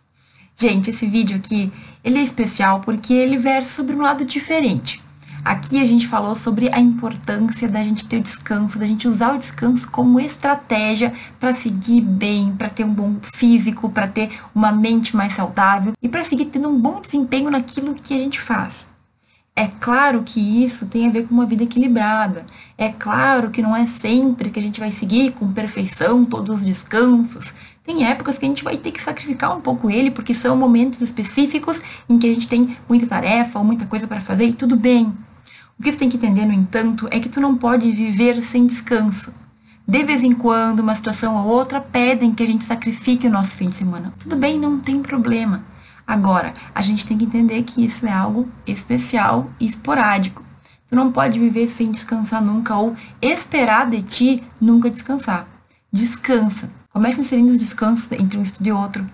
Gente, 0.56 0.92
esse 0.92 1.06
vídeo 1.06 1.36
aqui, 1.36 1.70
ele 2.02 2.20
é 2.20 2.24
especial 2.24 2.80
porque 2.80 3.14
ele 3.14 3.38
versa 3.38 3.72
sobre 3.72 3.98
um 3.98 4.02
lado 4.02 4.24
diferente. 4.24 5.03
Aqui 5.44 5.82
a 5.82 5.86
gente 5.86 6.08
falou 6.08 6.36
sobre 6.36 6.70
a 6.74 6.80
importância 6.80 7.68
da 7.68 7.84
gente 7.84 8.08
ter 8.08 8.18
o 8.18 8.22
descanso, 8.22 8.80
da 8.80 8.86
gente 8.86 9.10
usar 9.10 9.36
o 9.36 9.38
descanso 9.38 9.90
como 9.92 10.18
estratégia 10.18 11.12
para 11.38 11.54
seguir 11.54 12.00
bem, 12.00 12.56
para 12.56 12.70
ter 12.70 12.86
um 12.86 12.94
bom 12.94 13.18
físico, 13.22 13.90
para 13.90 14.08
ter 14.08 14.32
uma 14.56 14.72
mente 14.72 15.18
mais 15.18 15.34
saudável 15.34 15.92
e 16.02 16.08
para 16.08 16.24
seguir 16.24 16.46
tendo 16.46 16.70
um 16.70 16.80
bom 16.80 17.02
desempenho 17.02 17.52
naquilo 17.52 17.94
que 17.94 18.14
a 18.14 18.18
gente 18.18 18.40
faz. 18.40 18.88
É 19.54 19.68
claro 19.68 20.24
que 20.24 20.40
isso 20.64 20.86
tem 20.86 21.08
a 21.08 21.12
ver 21.12 21.28
com 21.28 21.34
uma 21.36 21.46
vida 21.46 21.64
equilibrada. 21.64 22.46
É 22.78 22.90
claro 22.90 23.52
que 23.52 23.62
não 23.62 23.76
é 23.76 23.86
sempre 23.86 24.50
que 24.50 24.60
a 24.60 24.64
gente 24.64 24.80
vai 24.80 24.92
seguir 24.92 25.34
com 25.34 25.52
perfeição 25.52 26.24
todos 26.24 26.62
os 26.62 26.66
descansos. 26.66 27.54
Tem 27.84 28.06
épocas 28.06 28.38
que 28.38 28.46
a 28.46 28.48
gente 28.48 28.64
vai 28.64 28.78
ter 28.78 28.92
que 28.92 29.02
sacrificar 29.02 29.56
um 29.56 29.62
pouco 29.62 29.92
ele, 29.92 30.10
porque 30.10 30.34
são 30.34 30.56
momentos 30.56 31.02
específicos 31.02 31.82
em 32.10 32.18
que 32.18 32.28
a 32.28 32.34
gente 32.34 32.48
tem 32.48 32.78
muita 32.88 33.06
tarefa 33.06 33.60
ou 33.60 33.66
muita 33.66 33.86
coisa 33.86 34.08
para 34.08 34.22
fazer 34.22 34.46
e 34.46 34.54
tudo 34.54 34.78
bem. 34.78 35.14
O 35.80 35.84
que 35.84 35.92
tu 35.92 35.98
tem 35.98 36.10
que 36.10 36.18
entender, 36.18 36.46
no 36.46 36.54
entanto, 36.54 37.08
é 37.12 37.20
que 37.20 37.30
tu 37.30 37.42
não 37.42 37.58
pode 37.58 37.92
viver 37.92 38.42
sem 38.42 38.66
descanso. 38.66 39.34
De 39.86 40.04
vez 40.04 40.24
em 40.24 40.32
quando, 40.32 40.80
uma 40.80 40.96
situação 40.96 41.36
ou 41.36 41.48
outra 41.48 41.82
pedem 41.82 42.34
que 42.34 42.42
a 42.42 42.46
gente 42.46 42.64
sacrifique 42.64 43.28
o 43.28 43.32
nosso 43.32 43.52
fim 43.52 43.68
de 43.68 43.76
semana. 43.76 44.14
Tudo 44.18 44.36
bem, 44.36 44.58
não 44.58 44.80
tem 44.80 45.02
problema. 45.02 45.64
Agora, 46.08 46.54
a 46.74 46.82
gente 46.82 47.06
tem 47.06 47.18
que 47.18 47.26
entender 47.26 47.64
que 47.64 47.84
isso 47.84 48.06
é 48.06 48.12
algo 48.12 48.48
especial 48.66 49.50
e 49.60 49.66
esporádico. 49.66 50.44
Tu 50.88 50.96
não 50.96 51.12
pode 51.12 51.40
viver 51.40 51.68
sem 51.70 51.92
descansar 51.92 52.42
nunca 52.42 52.76
ou 52.76 52.96
esperar 53.22 53.90
de 53.90 54.02
ti 54.02 54.44
nunca 54.62 54.90
descansar. 54.90 55.48
Descansa. 55.92 56.70
Comece 56.92 57.20
inserindo 57.20 57.52
os 57.52 57.60
descansos 57.60 58.12
entre 58.12 58.38
um 58.38 58.44
estudo 58.44 58.68
e 58.68 58.72
outro. 58.72 59.06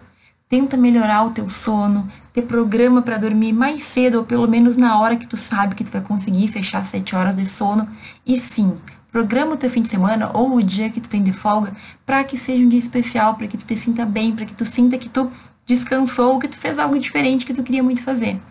Tenta 0.50 0.76
melhorar 0.76 1.26
o 1.26 1.30
teu 1.30 1.48
sono, 1.48 2.10
ter 2.34 2.42
programa 2.42 3.04
para 3.04 3.20
dormir 3.20 3.54
mais 3.54 3.84
cedo 3.84 4.18
ou 4.18 4.24
pelo 4.24 4.48
menos 4.48 4.78
na 4.78 5.00
hora 5.00 5.16
que 5.16 5.28
tu 5.28 5.38
sabe 5.38 5.76
que 5.76 5.84
tu 5.84 5.92
vai 5.92 6.02
conseguir 6.02 6.48
fechar 6.48 6.84
sete 6.84 7.16
horas 7.16 7.36
de 7.36 7.46
sono. 7.46 7.88
E 8.26 8.36
sim, 8.36 8.76
programa 9.12 9.54
o 9.54 9.58
teu 9.58 9.70
fim 9.70 9.84
de 9.84 9.90
semana 9.90 10.32
ou 10.34 10.56
o 10.56 10.64
dia 10.64 10.90
que 10.90 11.00
tu 11.00 11.08
tem 11.08 11.22
de 11.22 11.32
folga 11.32 11.72
para 12.04 12.24
que 12.24 12.36
seja 12.36 12.64
um 12.64 12.68
dia 12.68 12.80
especial, 12.80 13.36
para 13.36 13.46
que 13.46 13.60
tu 13.60 13.64
te 13.64 13.78
sinta 13.78 14.08
bem, 14.08 14.36
para 14.36 14.44
que 14.44 14.56
tu 14.56 14.66
sinta 14.66 14.98
que 14.98 15.08
tu 15.08 15.32
descansou, 15.68 16.40
que 16.40 16.48
tu 16.48 16.58
fez 16.58 16.80
algo 16.80 16.98
diferente 16.98 17.46
que 17.46 17.54
tu 17.54 17.62
queria 17.62 17.84
muito 17.84 18.02
fazer. 18.02 18.42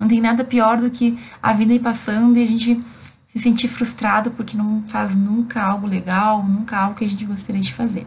Não 0.00 0.08
tem 0.08 0.22
nada 0.22 0.42
pior 0.44 0.78
do 0.78 0.88
que 0.88 1.18
a 1.42 1.52
vida 1.52 1.74
ir 1.74 1.80
passando 1.80 2.38
e 2.38 2.42
a 2.42 2.46
gente 2.46 2.82
se 3.28 3.38
sentir 3.38 3.68
frustrado 3.68 4.30
porque 4.30 4.56
não 4.56 4.82
faz 4.88 5.14
nunca 5.14 5.62
algo 5.62 5.86
legal, 5.86 6.42
nunca 6.42 6.78
algo 6.78 6.94
que 6.94 7.04
a 7.04 7.08
gente 7.08 7.26
gostaria 7.26 7.60
de 7.60 7.74
fazer. 7.74 8.06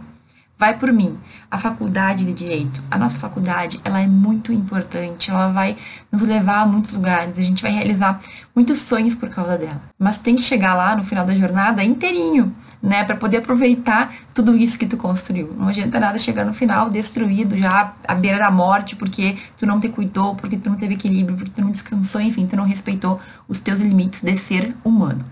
Vai 0.58 0.78
por 0.78 0.92
mim. 0.92 1.18
A 1.52 1.58
faculdade 1.58 2.26
de 2.26 2.32
direito, 2.32 2.82
a 2.90 2.98
nossa 2.98 3.20
faculdade, 3.20 3.80
ela 3.84 4.00
é 4.00 4.08
muito 4.08 4.54
importante, 4.54 5.30
ela 5.30 5.50
vai 5.50 5.76
nos 6.12 6.22
levar 6.22 6.62
a 6.62 6.66
muitos 6.66 6.94
lugares, 6.94 7.38
a 7.38 7.42
gente 7.42 7.62
vai 7.62 7.72
realizar 7.72 8.20
muitos 8.56 8.80
sonhos 8.80 9.16
por 9.16 9.30
causa 9.30 9.58
dela. 9.58 9.82
Mas 10.00 10.18
tem 10.18 10.36
que 10.36 10.42
chegar 10.42 10.74
lá 10.76 10.96
no 10.96 11.04
final 11.04 11.26
da 11.26 11.36
jornada 11.36 11.84
inteirinho, 11.84 12.56
né, 12.82 13.04
para 13.04 13.16
poder 13.16 13.38
aproveitar 13.38 14.14
tudo 14.34 14.56
isso 14.56 14.80
que 14.80 14.86
tu 14.86 14.96
construiu. 14.96 15.54
Não 15.58 15.68
adianta 15.68 16.00
nada 16.00 16.18
chegar 16.18 16.46
no 16.46 16.54
final 16.54 16.90
destruído, 16.90 17.58
já 17.58 17.94
à 18.08 18.16
beira 18.16 18.40
da 18.40 18.52
morte, 18.52 18.96
porque 18.96 19.38
tu 19.58 19.66
não 19.66 19.80
te 19.80 19.90
cuidou, 19.90 20.36
porque 20.36 20.58
tu 20.58 20.70
não 20.70 20.78
teve 20.78 20.94
equilíbrio, 20.94 21.38
porque 21.38 21.52
tu 21.52 21.62
não 21.62 21.72
descansou, 21.72 22.22
enfim, 22.22 22.46
tu 22.46 22.56
não 22.56 22.66
respeitou 22.66 23.20
os 23.48 23.60
teus 23.60 23.80
limites 23.82 24.22
de 24.22 24.38
ser 24.38 24.74
humano. 24.84 25.24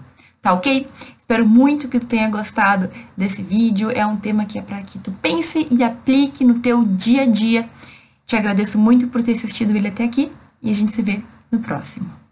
Tá 0.41 0.51
ok? 0.51 0.89
Espero 1.23 1.47
muito 1.47 1.87
que 1.87 2.01
tu 2.01 2.05
tenha 2.05 2.29
gostado 2.29 2.89
desse 3.15 3.41
vídeo. 3.41 3.89
É 3.89 4.05
um 4.05 4.17
tema 4.17 4.43
que 4.43 4.59
é 4.59 4.61
para 4.61 4.81
que 4.83 4.99
tu 4.99 5.09
pense 5.21 5.65
e 5.71 5.81
aplique 5.81 6.43
no 6.43 6.59
teu 6.59 6.83
dia 6.83 7.21
a 7.21 7.25
dia. 7.25 7.69
Te 8.25 8.35
agradeço 8.35 8.77
muito 8.77 9.07
por 9.07 9.23
ter 9.23 9.31
assistido 9.31 9.73
ele 9.73 9.87
até 9.87 10.03
aqui 10.03 10.29
e 10.61 10.69
a 10.69 10.73
gente 10.73 10.91
se 10.91 11.01
vê 11.01 11.21
no 11.49 11.59
próximo. 11.59 12.22